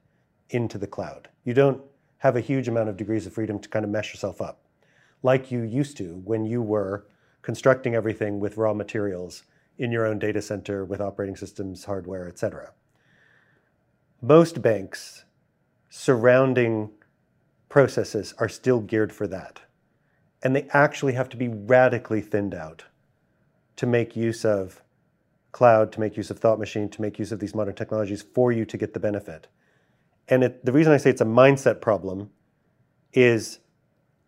into 0.50 0.76
the 0.76 0.88
cloud. 0.88 1.28
You 1.44 1.54
don't 1.54 1.80
have 2.18 2.34
a 2.34 2.40
huge 2.40 2.66
amount 2.66 2.88
of 2.88 2.96
degrees 2.96 3.26
of 3.26 3.32
freedom 3.32 3.61
to 3.61 3.68
kind 3.68 3.84
of 3.84 3.92
mesh 3.92 4.12
yourself 4.12 4.42
up 4.42 4.58
like 5.22 5.50
you 5.50 5.62
used 5.62 5.96
to 5.96 6.20
when 6.24 6.44
you 6.44 6.62
were 6.62 7.07
constructing 7.42 7.94
everything 7.94 8.40
with 8.40 8.57
raw 8.57 8.74
materials 8.74 9.44
in 9.78 9.92
your 9.92 10.07
own 10.07 10.18
data 10.18 10.42
center 10.42 10.85
with 10.85 11.00
operating 11.00 11.37
systems, 11.37 11.85
hardware, 11.85 12.28
et 12.28 12.38
cetera 12.38 12.72
most 14.20 14.62
banks 14.62 15.24
surrounding 15.88 16.90
processes 17.68 18.35
are 18.38 18.48
still 18.48 18.81
geared 18.81 19.12
for 19.12 19.26
that. 19.28 19.61
And 20.42 20.54
they 20.54 20.68
actually 20.70 21.14
have 21.14 21.28
to 21.31 21.37
be 21.37 21.48
radically 21.48 22.20
thinned 22.20 22.54
out 22.54 22.85
to 23.76 23.87
make 23.87 24.16
use 24.16 24.44
of 24.44 24.83
cloud, 25.52 25.92
to 25.92 26.00
make 26.00 26.16
use 26.16 26.31
of 26.31 26.38
Thought 26.38 26.59
Machine, 26.59 26.88
to 26.90 27.02
make 27.02 27.18
use 27.18 27.33
of 27.33 27.40
these 27.40 27.54
modern 27.54 27.74
technologies 27.74 28.22
for 28.22 28.52
you 28.52 28.64
to 28.64 28.76
get 28.76 28.94
the 28.94 29.00
benefit. 29.00 29.48
And 30.28 30.44
it, 30.44 30.64
the 30.64 30.72
reason 30.72 30.92
I 30.92 30.96
say 30.98 31.11
it's 31.11 31.20
a 31.20 31.26
mindset 31.26 31.81
problem 31.81 32.31
is 33.12 33.61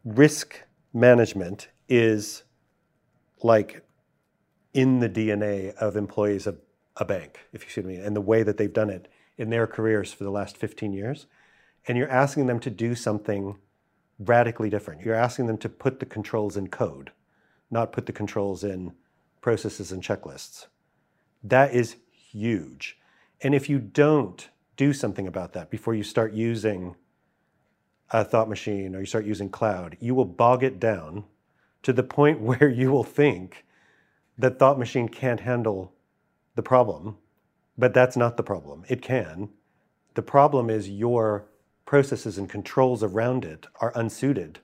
risk 0.04 0.62
management 0.92 1.68
is 1.88 2.44
like 3.42 3.84
in 4.72 5.00
the 5.00 5.08
DNA 5.08 5.74
of 5.74 5.96
employees 5.96 6.46
of 6.46 6.58
a 6.96 7.04
bank, 7.04 7.40
if 7.52 7.64
you 7.64 7.70
see 7.70 7.80
what 7.80 7.90
I 7.90 7.92
mean, 7.92 8.02
and 8.02 8.14
the 8.14 8.20
way 8.20 8.42
that 8.42 8.56
they've 8.56 8.72
done 8.72 8.90
it 8.90 9.08
in 9.36 9.50
their 9.50 9.66
careers 9.66 10.12
for 10.12 10.24
the 10.24 10.30
last 10.30 10.56
15 10.56 10.92
years. 10.92 11.26
And 11.88 11.96
you're 11.96 12.10
asking 12.10 12.46
them 12.46 12.60
to 12.60 12.70
do 12.70 12.94
something 12.94 13.56
radically 14.18 14.68
different. 14.68 15.00
You're 15.02 15.14
asking 15.14 15.46
them 15.46 15.56
to 15.58 15.68
put 15.68 15.98
the 15.98 16.06
controls 16.06 16.56
in 16.56 16.68
code, 16.68 17.10
not 17.70 17.92
put 17.92 18.06
the 18.06 18.12
controls 18.12 18.62
in 18.62 18.92
processes 19.40 19.90
and 19.92 20.02
checklists. 20.02 20.66
That 21.42 21.72
is 21.72 21.96
huge. 22.10 22.98
And 23.40 23.54
if 23.54 23.70
you 23.70 23.78
don't 23.78 24.50
do 24.76 24.92
something 24.92 25.26
about 25.26 25.54
that 25.54 25.70
before 25.70 25.94
you 25.94 26.02
start 26.02 26.34
using 26.34 26.96
a 28.10 28.24
thought 28.24 28.48
machine 28.48 28.94
or 28.94 29.00
you 29.00 29.06
start 29.06 29.24
using 29.24 29.48
cloud, 29.48 29.96
you 30.00 30.14
will 30.14 30.24
bog 30.24 30.62
it 30.62 30.80
down 30.80 31.24
to 31.82 31.92
the 31.92 32.02
point 32.02 32.40
where 32.40 32.68
you 32.68 32.90
will 32.90 33.04
think 33.04 33.64
that 34.38 34.58
thought 34.58 34.78
machine 34.78 35.08
can't 35.08 35.40
handle 35.40 35.92
the 36.54 36.62
problem, 36.62 37.16
but 37.76 37.94
that's 37.94 38.16
not 38.16 38.36
the 38.36 38.42
problem. 38.42 38.84
It 38.88 39.02
can. 39.02 39.50
The 40.14 40.22
problem 40.22 40.70
is 40.70 40.88
your 40.88 41.46
processes 41.84 42.38
and 42.38 42.48
controls 42.48 43.02
around 43.02 43.44
it 43.44 43.66
are 43.80 43.92
unsuited 43.94 44.58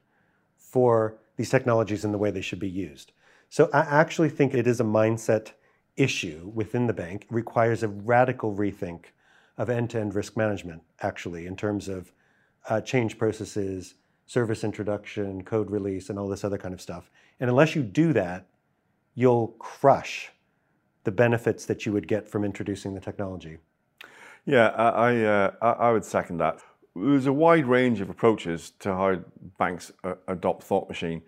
for 0.57 1.19
these 1.37 1.51
technologies 1.51 2.05
in 2.05 2.13
the 2.13 2.19
way 2.19 2.31
they 2.31 2.41
should 2.41 2.59
be 2.59 2.69
used. 2.69 3.13
So 3.49 3.69
I 3.73 3.81
actually 3.81 4.31
think 4.31 4.55
it 4.55 4.67
is 4.67 4.81
a 4.81 4.85
mindset 4.85 5.53
issue 5.97 6.51
within 6.55 6.87
the 6.87 6.93
bank. 6.93 7.23
It 7.23 7.35
requires 7.35 7.83
a 7.83 7.89
radical 7.89 8.55
rethink 8.55 9.07
of 9.57 9.71
end-to-end 9.71 10.15
risk 10.15 10.37
management, 10.37 10.83
actually, 11.01 11.47
in 11.47 11.57
terms 11.57 11.89
of 11.89 12.13
uh, 12.69 12.81
change 12.81 13.19
processes, 13.19 13.95
service 14.27 14.65
introduction, 14.65 15.43
code 15.43 15.71
release, 15.71 16.11
and 16.11 16.19
all 16.19 16.29
this 16.29 16.45
other 16.45 16.59
kind 16.59 16.75
of 16.75 16.81
stuff. 16.81 17.11
And 17.41 17.49
unless 17.51 17.77
you 17.77 17.83
do 17.83 18.13
that, 18.13 18.47
you'll 19.15 19.49
crush 19.59 20.31
the 21.05 21.13
benefits 21.13 21.65
that 21.67 21.87
you 21.87 21.93
would 21.93 22.09
get 22.09 22.29
from 22.29 22.45
introducing 22.45 22.95
the 22.95 23.01
technology. 23.01 23.59
Yeah, 24.45 24.69
I, 24.69 25.25
uh, 25.25 25.51
I 25.61 25.91
would 25.91 26.05
second 26.05 26.39
that. 26.39 26.61
There's 26.95 27.27
a 27.27 27.33
wide 27.33 27.67
range 27.67 28.01
of 28.01 28.11
approaches 28.11 28.73
to 28.81 28.95
how 28.95 29.21
banks 29.59 29.93
uh, 30.05 30.15
adopt 30.29 30.63
Thought 30.63 30.89
Machine. 30.89 31.23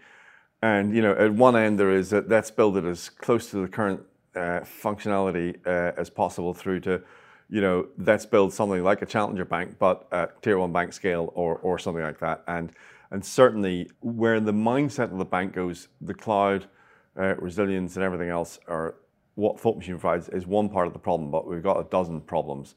And 0.63 0.95
you 0.95 1.03
know, 1.03 1.13
at 1.13 1.33
one 1.33 1.57
end 1.57 1.79
there 1.79 1.91
is 1.91 2.11
that 2.11 2.29
let's 2.29 2.51
build 2.51 2.77
it 2.77 2.85
as 2.85 3.09
close 3.09 3.51
to 3.51 3.63
the 3.63 3.69
current 3.69 4.01
uh, 4.35 4.61
functionality 4.61 5.57
uh, 5.67 5.93
as 5.97 6.11
possible 6.11 6.55
through 6.55 6.81
to, 6.81 7.03
you 7.49 7.61
know, 7.61 7.89
let's 7.99 8.27
build 8.27 8.53
something 8.53 8.83
like 8.83 9.03
a 9.03 9.07
challenger 9.07 9.45
bank, 9.45 9.77
but 9.79 10.07
at 10.13 10.41
tier 10.43 10.59
one 10.59 10.73
bank 10.73 10.93
scale 10.93 11.33
or, 11.35 11.57
or 11.57 11.79
something 11.79 12.03
like 12.03 12.21
that. 12.21 12.45
And, 12.47 12.73
and 13.11 13.25
certainly 13.25 13.91
where 14.01 14.39
the 14.39 14.53
mindset 14.53 15.11
of 15.13 15.19
the 15.19 15.25
bank 15.25 15.55
goes, 15.55 15.89
the 16.01 16.15
cloud, 16.15 16.67
uh, 17.19 17.35
resilience 17.37 17.97
and 17.97 18.05
everything 18.05 18.29
else 18.29 18.59
are 18.69 18.97
what 19.35 19.59
Thought 19.59 19.77
Machine 19.77 19.95
provides 19.95 20.29
is 20.29 20.47
one 20.47 20.69
part 20.69 20.87
of 20.87 20.93
the 20.93 20.99
problem, 20.99 21.31
but 21.31 21.47
we've 21.47 21.63
got 21.63 21.79
a 21.79 21.85
dozen 21.85 22.21
problems. 22.21 22.75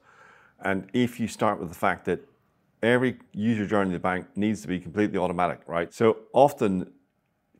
And 0.59 0.87
if 0.93 1.19
you 1.19 1.27
start 1.27 1.59
with 1.59 1.69
the 1.69 1.75
fact 1.75 2.05
that 2.05 2.19
every 2.83 3.17
user 3.33 3.65
journey 3.65 3.89
in 3.89 3.93
the 3.93 3.99
bank 3.99 4.27
needs 4.35 4.61
to 4.61 4.67
be 4.67 4.79
completely 4.79 5.17
automatic, 5.17 5.61
right? 5.67 5.93
So 5.93 6.17
often 6.33 6.91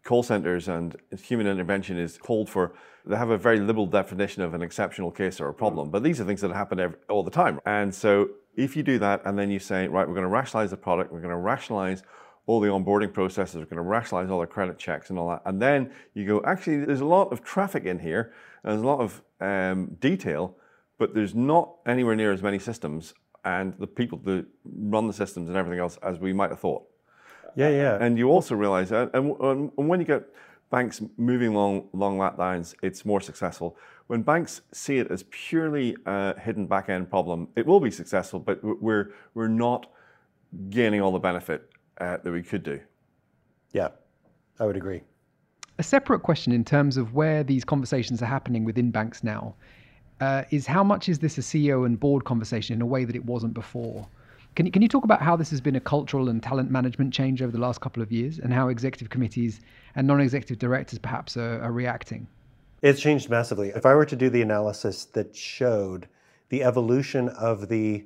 call 0.04 0.24
centers 0.24 0.68
and 0.68 0.96
human 1.22 1.48
intervention 1.48 1.98
is 1.98 2.18
called 2.18 2.50
for, 2.50 2.74
they 3.06 3.16
have 3.16 3.30
a 3.30 3.38
very 3.38 3.60
liberal 3.60 3.86
definition 3.86 4.42
of 4.42 4.54
an 4.54 4.62
exceptional 4.62 5.12
case 5.12 5.40
or 5.40 5.50
a 5.50 5.54
problem, 5.54 5.90
but 5.90 6.04
these 6.04 6.20
are 6.20 6.26
things 6.26 6.42
that 6.42 6.52
happen 6.52 6.80
every, 6.80 6.98
all 7.10 7.24
the 7.24 7.32
time. 7.32 7.60
And 7.66 7.94
so 7.94 8.30
if 8.56 8.76
you 8.76 8.84
do 8.84 9.00
that 9.00 9.22
and 9.26 9.38
then 9.38 9.50
you 9.50 9.60
say, 9.60 9.88
right, 9.88 10.08
we're 10.08 10.14
going 10.14 10.24
to 10.24 10.30
rationalize 10.30 10.72
the 10.72 10.78
product, 10.78 11.12
we're 11.12 11.22
going 11.22 11.30
to 11.32 11.38
rationalize 11.38 12.04
all 12.48 12.60
the 12.60 12.68
onboarding 12.68 13.14
processes, 13.14 13.56
we're 13.56 13.66
going 13.66 13.76
to 13.78 13.84
rationalize 13.84 14.30
all 14.30 14.42
the 14.42 14.48
credit 14.48 14.78
checks 14.78 15.10
and 15.10 15.20
all 15.20 15.30
that. 15.30 15.42
And 15.46 15.62
then 15.62 15.92
you 16.14 16.26
go, 16.26 16.42
actually, 16.46 16.84
there's 16.86 17.02
a 17.02 17.06
lot 17.06 17.32
of 17.32 17.44
traffic 17.44 17.86
in 17.86 18.00
here, 18.00 18.34
and 18.64 18.74
there's 18.74 18.84
a 18.84 18.88
lot 18.88 19.00
of 19.00 19.22
um, 19.40 19.98
detail, 20.00 20.56
but 20.98 21.14
there's 21.14 21.36
not 21.36 21.76
anywhere 21.86 22.16
near 22.16 22.32
as 22.32 22.42
many 22.42 22.60
systems 22.60 23.14
and 23.44 23.74
the 23.80 23.88
people 23.88 24.20
that 24.20 24.46
run 24.66 25.08
the 25.08 25.14
systems 25.14 25.50
and 25.50 25.58
everything 25.58 25.80
else 25.80 25.98
as 26.04 26.20
we 26.20 26.34
might 26.34 26.50
have 26.50 26.60
thought. 26.60 26.84
Yeah, 27.56 27.70
yeah. 27.70 27.98
And 28.00 28.18
you 28.18 28.30
also 28.30 28.56
realize 28.56 28.90
that, 28.90 29.12
and, 29.14 29.36
and 29.40 29.72
when 29.76 30.00
you 30.00 30.06
get 30.06 30.24
banks 30.70 31.02
moving 31.18 31.50
along, 31.50 31.90
along 31.94 32.20
that 32.20 32.40
lines, 32.40 32.76
it's 32.82 33.06
more 33.06 33.22
successful. 33.22 33.78
When 34.08 34.22
banks 34.22 34.62
see 34.72 34.98
it 34.98 35.12
as 35.12 35.24
purely 35.30 35.96
a 36.06 36.40
hidden 36.40 36.66
back 36.66 36.90
end 36.90 37.10
problem, 37.10 37.50
it 37.56 37.66
will 37.66 37.80
be 37.80 37.92
successful, 37.92 38.40
but 38.40 38.60
we're, 38.64 39.14
we're 39.34 39.48
not 39.48 39.92
gaining 40.70 41.02
all 41.02 41.12
the 41.12 41.20
benefit 41.20 41.70
uh, 42.00 42.18
that 42.24 42.32
we 42.32 42.42
could 42.42 42.64
do. 42.64 42.80
Yeah, 43.74 43.90
I 44.60 44.66
would 44.66 44.78
agree. 44.78 45.02
A 45.80 45.84
separate 45.84 46.22
question 46.22 46.54
in 46.54 46.64
terms 46.64 46.98
of 46.98 47.14
where 47.14 47.44
these 47.44 47.64
conversations 47.64 48.22
are 48.22 48.28
happening 48.28 48.66
within 48.66 48.92
banks 48.92 49.24
now 49.24 49.56
uh, 50.20 50.44
is 50.52 50.68
how 50.68 50.84
much 50.84 51.10
is 51.10 51.20
this 51.20 51.38
a 51.38 51.42
CEO 51.42 51.86
and 51.86 52.00
board 52.00 52.24
conversation 52.24 52.76
in 52.76 52.82
a 52.82 52.86
way 52.86 53.06
that 53.06 53.16
it 53.16 53.26
wasn't 53.26 53.54
before? 53.54 54.08
Can 54.56 54.66
you, 54.66 54.72
can 54.72 54.82
you 54.82 54.90
talk 54.90 55.06
about 55.06 55.22
how 55.22 55.38
this 55.38 55.50
has 55.52 55.62
been 55.62 55.78
a 55.78 55.80
cultural 55.80 56.28
and 56.28 56.44
talent 56.44 56.70
management 56.70 57.14
change 57.14 57.42
over 57.42 57.54
the 57.54 57.58
last 57.58 57.80
couple 57.80 58.04
of 58.04 58.12
years 58.12 58.40
and 58.40 58.52
how 58.52 58.68
executive 58.68 59.10
committees 59.10 59.62
and 59.96 60.06
non 60.06 60.20
executive 60.20 60.60
directors 60.60 61.00
perhaps 61.00 61.38
are, 61.38 61.62
are 61.62 61.72
reacting? 61.72 62.28
It's 62.82 63.00
changed 63.00 63.30
massively. 63.30 63.70
If 63.70 63.86
I 63.86 63.96
were 63.96 64.06
to 64.06 64.16
do 64.16 64.30
the 64.30 64.42
analysis 64.42 65.06
that 65.06 65.34
showed 65.36 66.08
the 66.50 66.64
evolution 66.64 67.30
of 67.30 67.70
the 67.70 68.06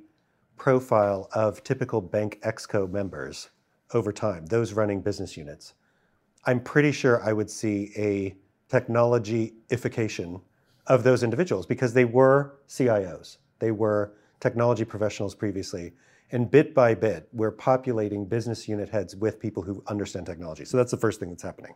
profile 0.56 1.28
of 1.32 1.64
typical 1.64 2.00
bank 2.00 2.38
exco 2.44 2.88
members 2.88 3.48
over 3.92 4.12
time, 4.12 4.46
those 4.46 4.72
running 4.72 5.00
business 5.00 5.36
units, 5.36 5.74
I'm 6.44 6.60
pretty 6.60 6.92
sure 6.92 7.24
I 7.24 7.32
would 7.32 7.50
see 7.50 7.90
a 7.96 8.36
technologyification 8.70 10.40
of 10.86 11.02
those 11.02 11.24
individuals 11.24 11.66
because 11.66 11.92
they 11.92 12.04
were 12.04 12.54
CIOs, 12.68 13.38
they 13.58 13.72
were 13.72 14.12
technology 14.38 14.84
professionals 14.84 15.34
previously. 15.34 15.92
And 16.32 16.50
bit 16.50 16.74
by 16.74 16.94
bit, 16.94 17.28
we're 17.32 17.52
populating 17.52 18.26
business 18.26 18.68
unit 18.68 18.88
heads 18.88 19.14
with 19.14 19.38
people 19.38 19.62
who 19.62 19.82
understand 19.86 20.26
technology. 20.26 20.64
So 20.64 20.76
that's 20.76 20.90
the 20.90 20.96
first 20.96 21.20
thing 21.20 21.30
that's 21.30 21.42
happening. 21.42 21.74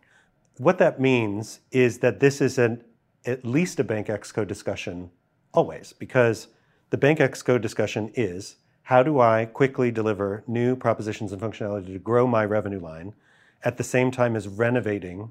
What 0.58 0.78
that 0.78 1.00
means 1.00 1.60
is 1.70 1.98
that 1.98 2.20
this 2.20 2.40
is 2.40 2.58
an, 2.58 2.82
at 3.24 3.44
least 3.44 3.78
a 3.78 3.84
Bank 3.84 4.08
Exco 4.08 4.46
discussion 4.46 5.10
always, 5.54 5.92
because 5.92 6.48
the 6.90 6.98
Bank 6.98 7.20
Exco 7.20 7.60
discussion 7.60 8.10
is 8.14 8.56
how 8.82 9.04
do 9.04 9.20
I 9.20 9.44
quickly 9.44 9.92
deliver 9.92 10.42
new 10.48 10.74
propositions 10.74 11.32
and 11.32 11.40
functionality 11.40 11.92
to 11.92 11.98
grow 12.00 12.26
my 12.26 12.44
revenue 12.44 12.80
line 12.80 13.14
at 13.62 13.76
the 13.76 13.84
same 13.84 14.10
time 14.10 14.34
as 14.34 14.48
renovating 14.48 15.30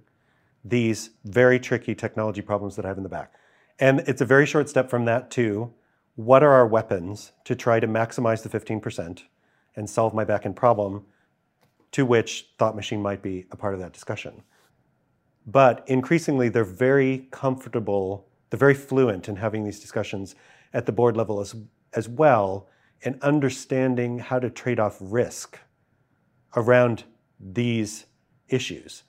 these 0.63 1.09
very 1.25 1.59
tricky 1.59 1.93
technology 1.93 2.41
problems 2.41 2.77
that 2.77 2.85
I 2.85 2.87
have 2.87 2.97
in 2.97 3.03
the 3.03 3.09
back? 3.09 3.33
And 3.79 3.99
it's 4.07 4.21
a 4.21 4.25
very 4.25 4.45
short 4.45 4.69
step 4.69 4.89
from 4.89 5.05
that 5.05 5.29
to 5.31 5.73
what 6.19 6.43
are 6.43 6.51
our 6.51 6.67
weapons 6.67 7.31
to 7.45 7.55
try 7.55 7.79
to 7.79 7.87
maximize 7.87 8.43
the 8.43 8.49
15% 8.49 9.23
and 9.77 9.89
solve 9.89 10.13
my 10.13 10.25
backend 10.25 10.53
problem, 10.53 11.05
to 11.93 12.05
which 12.05 12.49
Thought 12.57 12.75
Machine 12.75 13.01
might 13.01 13.21
be 13.21 13.45
a 13.51 13.55
part 13.55 13.73
of 13.73 13.79
that 13.79 13.93
discussion. 13.93 14.43
But 15.47 15.81
increasingly, 15.87 16.49
they're 16.49 16.65
very 16.65 17.29
comfortable, 17.31 18.27
they're 18.49 18.59
very 18.59 18.73
fluent 18.73 19.29
in 19.29 19.37
having 19.37 19.63
these 19.63 19.79
discussions 19.79 20.35
at 20.73 20.85
the 20.85 20.91
board 20.91 21.15
level 21.15 21.39
as, 21.39 21.55
as 21.93 22.09
well, 22.09 22.67
and 23.05 23.17
understanding 23.21 24.19
how 24.19 24.39
to 24.39 24.49
trade 24.49 24.77
off 24.77 24.97
risk 24.99 25.57
around 26.57 27.05
these 27.39 28.07
issues. 28.49 29.03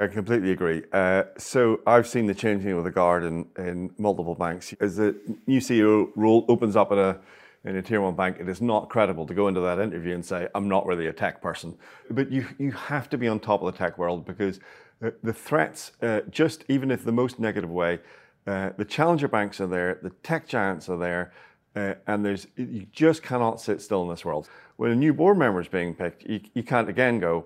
I 0.00 0.06
completely 0.08 0.50
agree. 0.50 0.82
Uh, 0.92 1.24
so 1.38 1.80
I've 1.86 2.08
seen 2.08 2.26
the 2.26 2.34
changing 2.34 2.72
of 2.72 2.84
the 2.84 2.90
guard 2.90 3.24
in, 3.24 3.46
in 3.56 3.92
multiple 3.98 4.34
banks. 4.34 4.74
As 4.80 4.96
the 4.96 5.16
new 5.46 5.60
CEO 5.60 6.10
role 6.16 6.44
opens 6.48 6.76
up 6.76 6.90
at 6.92 6.98
a 6.98 7.20
in 7.64 7.76
a 7.76 7.82
tier 7.82 8.00
one 8.00 8.16
bank, 8.16 8.38
it 8.40 8.48
is 8.48 8.60
not 8.60 8.88
credible 8.88 9.26
to 9.26 9.34
go 9.34 9.46
into 9.46 9.60
that 9.60 9.78
interview 9.78 10.14
and 10.14 10.24
say, 10.24 10.48
I'm 10.54 10.68
not 10.68 10.84
really 10.84 11.06
a 11.06 11.12
tech 11.12 11.40
person. 11.40 11.76
But 12.10 12.30
you, 12.30 12.44
you 12.58 12.72
have 12.72 13.08
to 13.10 13.18
be 13.18 13.28
on 13.28 13.38
top 13.38 13.62
of 13.62 13.72
the 13.72 13.78
tech 13.78 13.98
world 13.98 14.26
because 14.26 14.58
uh, 15.04 15.10
the 15.22 15.32
threats, 15.32 15.92
uh, 16.02 16.22
just 16.30 16.64
even 16.68 16.90
if 16.90 17.04
the 17.04 17.12
most 17.12 17.38
negative 17.38 17.70
way, 17.70 18.00
uh, 18.46 18.70
the 18.76 18.84
challenger 18.84 19.28
banks 19.28 19.60
are 19.60 19.68
there, 19.68 20.00
the 20.02 20.10
tech 20.24 20.48
giants 20.48 20.88
are 20.88 20.98
there, 20.98 21.32
uh, 21.76 21.94
and 22.08 22.24
there's 22.24 22.48
you 22.56 22.86
just 22.92 23.22
cannot 23.22 23.60
sit 23.60 23.80
still 23.80 24.02
in 24.02 24.08
this 24.08 24.24
world. 24.24 24.48
When 24.76 24.90
a 24.90 24.96
new 24.96 25.14
board 25.14 25.38
member 25.38 25.60
is 25.60 25.68
being 25.68 25.94
picked, 25.94 26.24
you, 26.24 26.40
you 26.54 26.64
can't 26.64 26.88
again 26.88 27.20
go, 27.20 27.44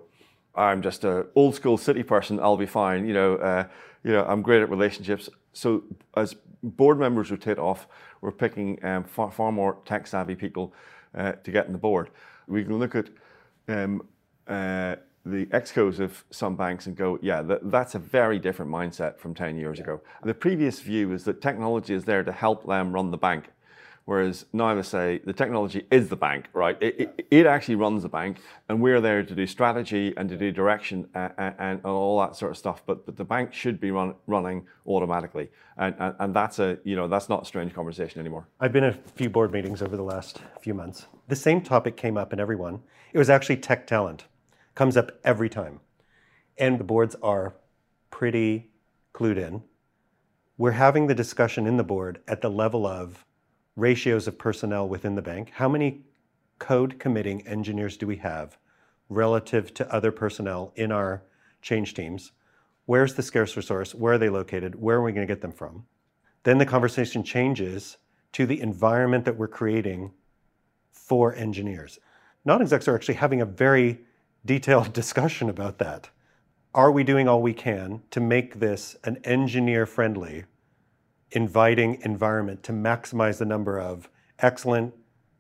I'm 0.57 0.83
just 0.83 1.05
a 1.05 1.27
old 1.35 1.55
school 1.55 1.77
city 1.77 2.03
person. 2.03 2.41
I'll 2.41 2.57
be 2.57 2.67
fine. 2.67 3.07
You 3.07 3.15
know, 3.15 3.37
uh, 3.37 3.67
you 4.05 4.13
know, 4.13 4.25
I'm 4.25 4.43
great 4.43 4.63
at 4.63 4.71
relationships. 4.71 5.29
So 5.53 5.85
as 6.17 6.35
board 6.63 6.99
members 6.99 7.31
rotate 7.31 7.59
off, 7.59 7.87
we're 8.21 8.33
picking 8.33 8.85
um, 8.85 9.05
far, 9.05 9.31
far, 9.31 9.53
more 9.53 9.79
tech 9.85 10.07
savvy 10.07 10.35
people. 10.35 10.73
uh, 11.17 11.33
to 11.33 11.51
get 11.51 11.67
on 11.67 11.73
the 11.73 11.79
board. 11.79 12.11
We 12.47 12.63
can 12.63 12.79
look 12.79 12.95
at 12.95 13.09
um, 13.69 14.03
uh, 14.47 14.97
the 15.25 15.47
excos 15.47 15.99
of 15.99 16.25
some 16.31 16.55
banks 16.55 16.87
and 16.87 16.97
go, 16.97 17.19
yeah, 17.23 17.43
that, 17.43 17.71
that's 17.71 17.95
a 17.95 17.99
very 17.99 18.39
different 18.39 18.71
mindset 18.71 19.19
from 19.19 19.35
10 19.35 19.57
years 19.57 19.81
ago. 19.81 20.01
The 20.23 20.35
previous 20.35 20.81
view 20.81 21.13
is 21.13 21.25
that 21.25 21.41
technology 21.41 21.95
is 21.95 22.05
there 22.05 22.23
to 22.23 22.33
help 22.33 22.67
them 22.67 22.93
run 22.93 23.11
the 23.11 23.17
bank. 23.17 23.51
Whereas 24.07 24.47
now 24.53 24.73
they 24.73 24.83
say 24.83 25.21
the 25.25 25.33
technology 25.33 25.85
is 25.91 26.09
the 26.09 26.17
bank, 26.17 26.47
right? 26.53 26.79
It, 26.81 27.01
it, 27.01 27.27
it, 27.29 27.47
actually 27.47 27.75
runs 27.75 28.05
the 28.05 28.09
bank, 28.09 28.39
and 28.69 28.81
we're 28.81 29.01
there 29.01 29.25
to 29.25 29.35
do 29.35 29.49
strategy 29.49 30.15
and 30.17 30.29
to 30.29 30.37
do 30.37 30.53
direction 30.53 31.09
and, 31.13 31.33
and, 31.37 31.55
and 31.59 31.85
all 31.85 32.21
that 32.21 32.37
sort 32.37 32.53
of 32.53 32.57
stuff. 32.57 32.85
But, 32.87 33.05
but 33.05 33.17
the 33.17 33.25
bank 33.25 33.53
should 33.53 33.81
be 33.81 33.91
run, 33.91 34.15
running 34.29 34.65
automatically, 34.87 35.51
and, 35.77 35.97
and, 35.99 36.15
and 36.21 36.35
that's 36.35 36.61
a 36.61 36.79
you 36.85 36.95
know 36.95 37.09
that's 37.09 37.29
not 37.29 37.43
a 37.43 37.45
strange 37.45 37.75
conversation 37.75 38.21
anymore. 38.21 38.47
I've 38.61 38.73
been 38.73 38.85
at 38.85 38.95
a 38.95 39.11
few 39.17 39.29
board 39.29 39.53
meetings 39.53 39.83
over 39.83 39.97
the 39.97 40.05
last 40.05 40.41
few 40.61 40.73
months. 40.73 41.07
The 41.27 41.37
same 41.37 41.61
topic 41.61 41.97
came 41.97 42.17
up 42.17 42.33
in 42.33 42.39
everyone. 42.39 42.83
It 43.13 43.19
was 43.19 43.29
actually 43.29 43.57
tech 43.57 43.89
talent, 43.89 44.27
comes 44.77 44.97
up 44.97 45.19
every 45.25 45.49
time, 45.49 45.81
and 46.57 46.79
the 46.79 46.85
boards 46.85 47.17
are 47.25 47.57
pretty 48.11 48.71
clued 49.13 49.37
in. 49.37 49.65
We're 50.57 50.71
having 50.71 51.09
the 51.09 51.15
discussion 51.15 51.67
in 51.67 51.77
the 51.77 51.85
board 51.85 52.21
at 52.29 52.41
the 52.41 52.49
level 52.49 52.87
of 52.87 53.26
ratios 53.77 54.27
of 54.27 54.39
personnel 54.39 54.89
within 54.89 55.15
the 55.15 55.23
bank. 55.23 55.53
How 55.55 55.69
many 55.69 56.03
code 56.59 56.99
committing 56.99 57.47
engineers 57.47 57.97
do 57.97 58.07
we 58.07 58.17
have 58.17 58.57
relative 59.09 59.73
to 59.75 59.95
other 59.95 60.11
personnel 60.11 60.73
in 60.75 60.91
our 60.91 61.23
change 61.61 61.95
teams? 61.95 62.33
Where's 62.87 63.15
the 63.15 63.23
scarce 63.23 63.57
resource? 63.57 63.95
Where 63.95 64.15
are 64.15 64.19
they 64.19 64.31
located? 64.31 64.81
Where 64.81 64.97
are 64.97 65.03
we 65.03 65.13
going 65.13 65.27
to 65.27 65.33
get 65.33 65.43
them 65.43 65.53
from? 65.53 65.85
Then 66.45 66.59
the 66.59 66.67
conversation 66.67 67.23
changes 67.23 67.99
to 68.33 68.47
the 68.47 68.61
environment 68.61 69.25
that 69.25 69.37
we're 69.37 69.49
creating 69.49 70.13
for 70.91 71.35
engineers. 71.35 71.99
Non-execs 72.45 72.89
are 72.89 72.95
actually 72.95 73.15
having 73.15 73.41
a 73.41 73.47
very 73.47 74.01
detailed 74.45 74.93
discussion 74.93 75.51
about 75.51 75.79
that. 75.79 76.09
Are 76.75 76.93
we 76.93 77.05
doing 77.05 77.29
all 77.29 77.43
we 77.43 77.55
can 77.55 78.03
to 78.11 78.21
make 78.21 78.61
this 78.61 78.97
an 79.05 79.19
engineer-friendly 79.25 80.45
inviting 81.33 82.01
environment 82.03 82.63
to 82.65 82.73
maximize 82.73 83.39
the 83.39 83.45
number 83.45 83.79
of 83.79 84.09
excellent 84.39 84.95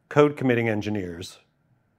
code 0.08 0.36
committing 0.36 0.68
engineers 0.68 1.38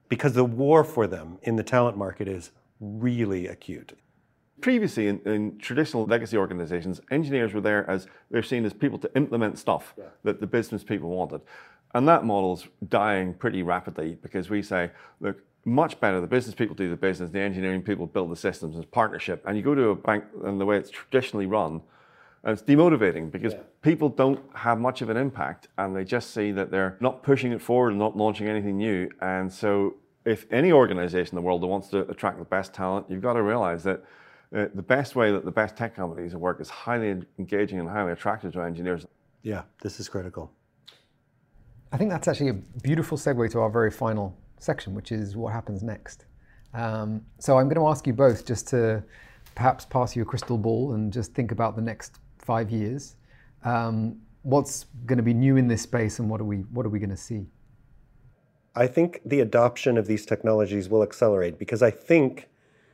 because 0.10 0.34
the 0.34 0.46
war 0.46 0.84
for 0.84 1.08
them 1.08 1.38
in 1.42 1.56
the 1.56 1.64
talent 1.64 1.98
market 1.98 2.28
is 2.28 2.52
really 2.80 3.48
acute. 3.48 3.98
Previously, 4.62 5.08
in, 5.08 5.20
in, 5.26 5.58
traditional 5.60 6.06
legacy 6.06 6.36
organizations, 6.36 7.00
engineers 7.12 7.54
were 7.54 7.62
there 7.62 7.88
as 7.90 8.08
they're 8.32 8.42
seen 8.42 8.66
as 8.66 8.74
people 8.74 8.98
to 8.98 9.16
implement 9.16 9.60
stuff 9.60 9.94
yeah. 9.98 10.06
that 10.24 10.40
the 10.40 10.48
business 10.48 10.84
people 10.84 11.10
wanted. 11.10 11.42
And 11.94 12.08
that 12.08 12.26
model's 12.26 12.68
dying 12.90 13.34
pretty 13.34 13.62
rapidly 13.62 14.18
because 14.22 14.50
we 14.50 14.62
say, 14.62 14.92
look, 15.20 15.38
much 15.64 16.00
better 16.00 16.20
the 16.22 16.28
business 16.28 16.56
people 16.56 16.76
do 16.76 16.90
the 16.90 16.96
business, 16.96 17.30
the 17.30 17.40
engineering 17.40 17.82
people 17.82 18.08
build 18.08 18.32
the 18.32 18.36
systems 18.36 18.78
as 18.78 18.86
partnership. 18.86 19.44
And 19.46 19.58
you 19.58 19.64
go 19.64 19.76
to 19.76 19.90
a 19.90 19.96
bank 19.96 20.24
and 20.44 20.60
the 20.60 20.66
way 20.66 20.78
it's 20.78 20.90
traditionally 20.90 21.46
run, 21.46 21.82
and 22.48 22.58
it's 22.58 22.64
demotivating 22.64 23.30
because 23.30 23.52
yeah. 23.52 23.60
people 23.82 24.08
don't 24.08 24.40
have 24.56 24.80
much 24.80 25.02
of 25.02 25.10
an 25.10 25.18
impact 25.18 25.68
and 25.78 25.94
they 25.94 26.06
just 26.06 26.34
see 26.34 26.54
that 26.54 26.72
they're 26.72 26.98
not 27.02 27.22
pushing 27.22 27.52
it 27.52 27.62
forward 27.62 27.90
and 27.90 28.00
not 28.00 28.16
launching 28.16 28.48
anything 28.48 28.78
new. 28.78 29.10
And 29.22 29.52
so, 29.52 29.96
if 30.24 30.46
any 30.50 30.72
organization 30.72 31.36
in 31.38 31.44
the 31.44 31.46
world 31.46 31.62
that 31.62 31.68
wants 31.68 31.90
to 31.90 32.10
attract 32.10 32.40
the 32.40 32.46
best 32.46 32.74
talent, 32.74 33.06
you've 33.10 33.22
got 33.22 33.34
to 33.34 33.44
realize 33.44 33.84
that 33.84 34.02
uh, 34.56 34.68
the 34.74 34.82
best 34.82 35.14
way 35.14 35.30
that 35.34 35.44
the 35.44 35.52
best 35.52 35.76
tech 35.76 35.94
companies 35.94 36.36
work 36.36 36.62
is 36.62 36.70
highly 36.70 37.22
engaging 37.38 37.82
and 37.82 37.90
highly 37.90 38.14
attractive 38.14 38.54
to 38.54 38.62
engineers. 38.62 39.06
Yeah, 39.42 39.64
this 39.82 40.00
is 40.00 40.08
critical. 40.08 40.52
I 41.92 41.98
think 41.98 42.10
that's 42.10 42.30
actually 42.30 42.50
a 42.50 42.62
beautiful 42.82 43.18
segue 43.18 43.52
to 43.52 43.60
our 43.60 43.70
very 43.70 43.92
final 43.92 44.38
section, 44.60 44.96
which 44.96 45.12
is 45.12 45.36
what 45.36 45.52
happens 45.52 45.84
next. 45.84 46.26
Um, 46.74 47.26
so 47.40 47.58
I'm 47.58 47.66
going 47.66 47.76
to 47.76 47.88
ask 47.88 48.08
you 48.08 48.14
both 48.14 48.46
just 48.46 48.70
to 48.70 49.04
perhaps 49.56 49.84
pass 49.84 50.16
you 50.16 50.22
a 50.22 50.26
crystal 50.26 50.58
ball 50.58 50.94
and 50.94 51.12
just 51.12 51.34
think 51.34 51.52
about 51.52 51.76
the 51.76 51.82
next 51.82 52.20
five 52.48 52.72
years. 52.72 53.16
Um, 53.64 54.22
what's 54.44 54.86
going 55.06 55.18
to 55.18 55.24
be 55.24 55.34
new 55.34 55.58
in 55.58 55.68
this 55.68 55.82
space, 55.82 56.20
and 56.20 56.30
what 56.30 56.40
are 56.42 56.46
we 56.46 56.58
what 56.76 56.86
are 56.86 56.90
we 56.90 57.00
going 57.00 57.12
to 57.12 57.24
see? 57.30 57.46
I 58.74 58.88
think 58.88 59.20
the 59.26 59.42
adoption 59.42 59.98
of 59.98 60.08
these 60.08 60.26
technologies 60.26 60.88
will 60.88 61.04
accelerate 61.04 61.60
because 61.60 61.82
I 61.84 61.92
think 61.92 62.48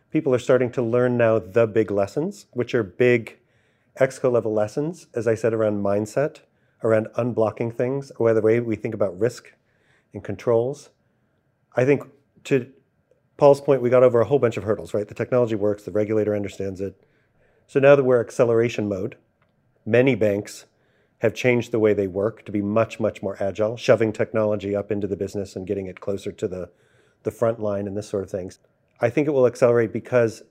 people 0.10 0.34
are 0.34 0.40
starting 0.40 0.72
to 0.72 0.82
learn 0.82 1.18
now 1.18 1.40
the 1.40 1.68
big 1.68 1.92
lessons, 1.92 2.48
which 2.54 2.74
are 2.74 2.84
big 2.84 3.38
exco 4.00 4.32
level 4.32 4.54
lessons, 4.54 5.08
as 5.14 5.28
I 5.28 5.36
said, 5.36 5.54
around 5.54 5.84
mindset, 5.84 6.40
around 6.84 7.08
unblocking 7.18 7.76
things, 7.76 8.12
or 8.18 8.34
the 8.34 8.42
way 8.42 8.60
we 8.60 8.76
think 8.76 8.96
about 8.96 9.20
risk 9.20 9.54
and 10.14 10.24
controls. 10.24 10.90
I 11.76 11.86
think 11.86 12.04
to 12.46 12.72
Paul's 13.38 13.62
point, 13.62 13.82
we 13.82 13.90
got 13.90 14.04
over 14.04 14.22
a 14.22 14.26
whole 14.26 14.40
bunch 14.40 14.58
of 14.58 14.64
hurdles, 14.64 14.94
right? 14.94 15.08
The 15.08 15.14
technology 15.14 15.56
works, 15.56 15.84
the 15.84 15.92
regulator 15.92 16.36
understands 16.36 16.82
it. 16.82 16.96
So 17.68 17.80
now 17.80 17.96
that 17.96 18.04
we're 18.04 18.22
acceleration 18.22 18.88
mode, 18.88 19.18
many 19.86 20.16
banks 20.16 20.66
have 21.20 21.34
changed 21.34 21.72
the 21.72 21.80
way 21.80 21.94
they 21.94 22.08
work 22.08 22.44
to 22.46 22.52
be 22.52 22.62
much, 22.62 23.00
much 23.00 23.22
more 23.22 23.42
agile, 23.42 23.78
shoving 23.78 24.12
technology 24.12 24.76
up 24.76 24.92
into 24.92 25.08
the 25.08 25.16
business 25.16 25.56
and 25.56 25.66
getting 25.66 25.88
it 25.88 26.02
closer 26.02 26.32
to 26.32 26.48
the, 26.48 26.70
the 27.24 27.32
front 27.32 27.60
line 27.60 27.88
and 27.88 27.96
this 27.96 28.10
sort 28.10 28.24
of 28.24 28.30
things. 28.30 28.60
I 29.00 29.10
think 29.10 29.28
it 29.28 29.32
will 29.32 29.48
accelerate 29.48 29.94
because 29.94 30.44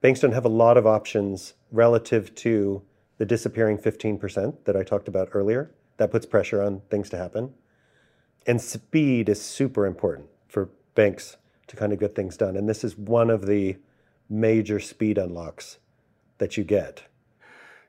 banks 0.00 0.20
don't 0.20 0.32
have 0.32 0.44
a 0.44 0.50
lot 0.50 0.76
of 0.76 0.86
options 0.86 1.54
relative 1.70 2.34
to 2.36 2.82
the 3.18 3.26
disappearing 3.26 3.76
15% 3.76 4.64
that 4.64 4.76
I 4.76 4.82
talked 4.82 5.08
about 5.08 5.28
earlier. 5.32 5.74
That 5.98 6.10
puts 6.10 6.24
pressure 6.24 6.62
on 6.62 6.80
things 6.88 7.10
to 7.10 7.18
happen. 7.18 7.52
And 8.46 8.60
speed 8.60 9.28
is 9.28 9.42
super 9.42 9.84
important 9.84 10.28
for 10.48 10.70
banks 10.94 11.36
to 11.66 11.76
kind 11.76 11.92
of 11.92 12.00
get 12.00 12.14
things 12.14 12.36
done. 12.36 12.56
And 12.56 12.68
this 12.68 12.82
is 12.82 12.96
one 12.96 13.28
of 13.28 13.46
the 13.46 13.76
major 14.30 14.80
speed 14.80 15.18
unlocks 15.18 15.78
that 16.38 16.56
you 16.56 16.64
get. 16.64 17.04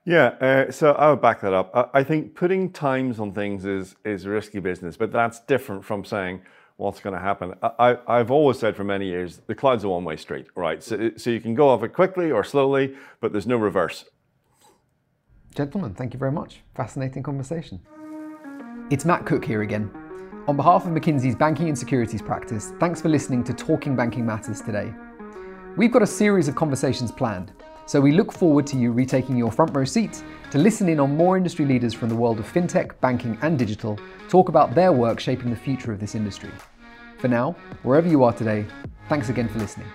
Yeah, 0.10 0.30
uh, 0.42 0.72
so 0.72 0.94
I 0.94 1.12
would 1.12 1.22
back 1.22 1.40
that 1.42 1.54
up. 1.54 1.70
I, 1.76 2.00
I, 2.00 2.04
think 2.04 2.34
putting 2.34 2.72
times 2.72 3.20
on 3.20 3.32
things 3.32 3.64
is 3.64 3.96
is 4.04 4.26
risky 4.26 4.58
business, 4.58 4.98
but 4.98 5.12
that's 5.12 5.40
different 5.42 5.86
from 5.86 6.04
saying 6.04 6.42
what's 6.78 7.00
going 7.00 7.14
to 7.14 7.22
happen. 7.22 7.54
I, 7.62 7.96
have 8.08 8.32
always 8.32 8.58
said 8.58 8.76
for 8.76 8.84
many 8.84 9.06
years 9.06 9.42
the 9.46 9.54
cloud's 9.54 9.84
a 9.84 9.90
one-way 9.90 10.16
street, 10.16 10.48
right? 10.56 10.82
So, 10.82 11.12
so 11.16 11.30
you 11.30 11.40
can 11.40 11.54
go 11.54 11.70
off 11.70 11.84
it 11.84 11.90
quickly 11.90 12.32
or 12.32 12.44
slowly, 12.44 12.96
but 13.22 13.34
there's 13.34 13.46
no 13.46 13.58
reverse. 13.58 14.06
Gentlemen, 15.54 15.94
thank 15.94 16.16
you 16.16 16.20
very 16.20 16.32
much. 16.32 16.62
Fascinating 16.74 17.22
conversation. 17.22 17.80
It's 18.90 19.06
Matt 19.06 19.28
Cook 19.28 19.46
here 19.46 19.62
again. 19.62 19.92
On 20.48 20.56
behalf 20.56 20.88
of 20.88 20.92
McKinsey's 20.92 21.36
Banking 21.36 21.68
and 21.68 21.78
Securities 21.78 22.24
practice, 22.24 22.74
thanks 22.80 23.00
for 23.00 23.10
listening 23.10 23.44
to 23.44 23.54
Talking 23.54 23.96
Banking 23.96 24.26
Matters 24.26 24.62
today. 24.62 24.92
We've 25.78 25.92
got 25.92 26.02
a 26.02 26.08
series 26.08 26.48
of 26.48 26.56
conversations 26.56 27.12
planned 27.12 27.54
so 27.90 28.00
we 28.00 28.12
look 28.12 28.32
forward 28.32 28.68
to 28.68 28.78
you 28.78 28.92
retaking 28.92 29.36
your 29.36 29.52
front 29.52 29.76
row 29.76 29.84
seat 29.84 30.24
to 30.52 30.60
listen 30.60 30.88
in 30.90 31.00
on 31.00 31.18
more 31.18 31.38
industry 31.38 31.66
leaders 31.66 31.92
from 31.92 32.08
the 32.08 32.16
world 32.16 32.40
of 32.40 32.46
fintech, 32.46 32.92
banking, 33.02 33.36
and 33.42 33.58
digital 33.58 33.98
talk 34.28 34.48
about 34.48 34.76
their 34.76 34.92
work 34.92 35.20
shaping 35.20 35.50
the 35.50 35.56
future 35.56 35.92
of 35.92 36.00
this 36.00 36.14
industry. 36.14 36.52
For 37.18 37.30
now, 37.30 37.56
wherever 37.82 38.08
you 38.08 38.24
are 38.24 38.32
today, 38.32 38.68
thanks 39.08 39.30
again 39.30 39.50
for 39.50 39.58
listening. 39.58 39.88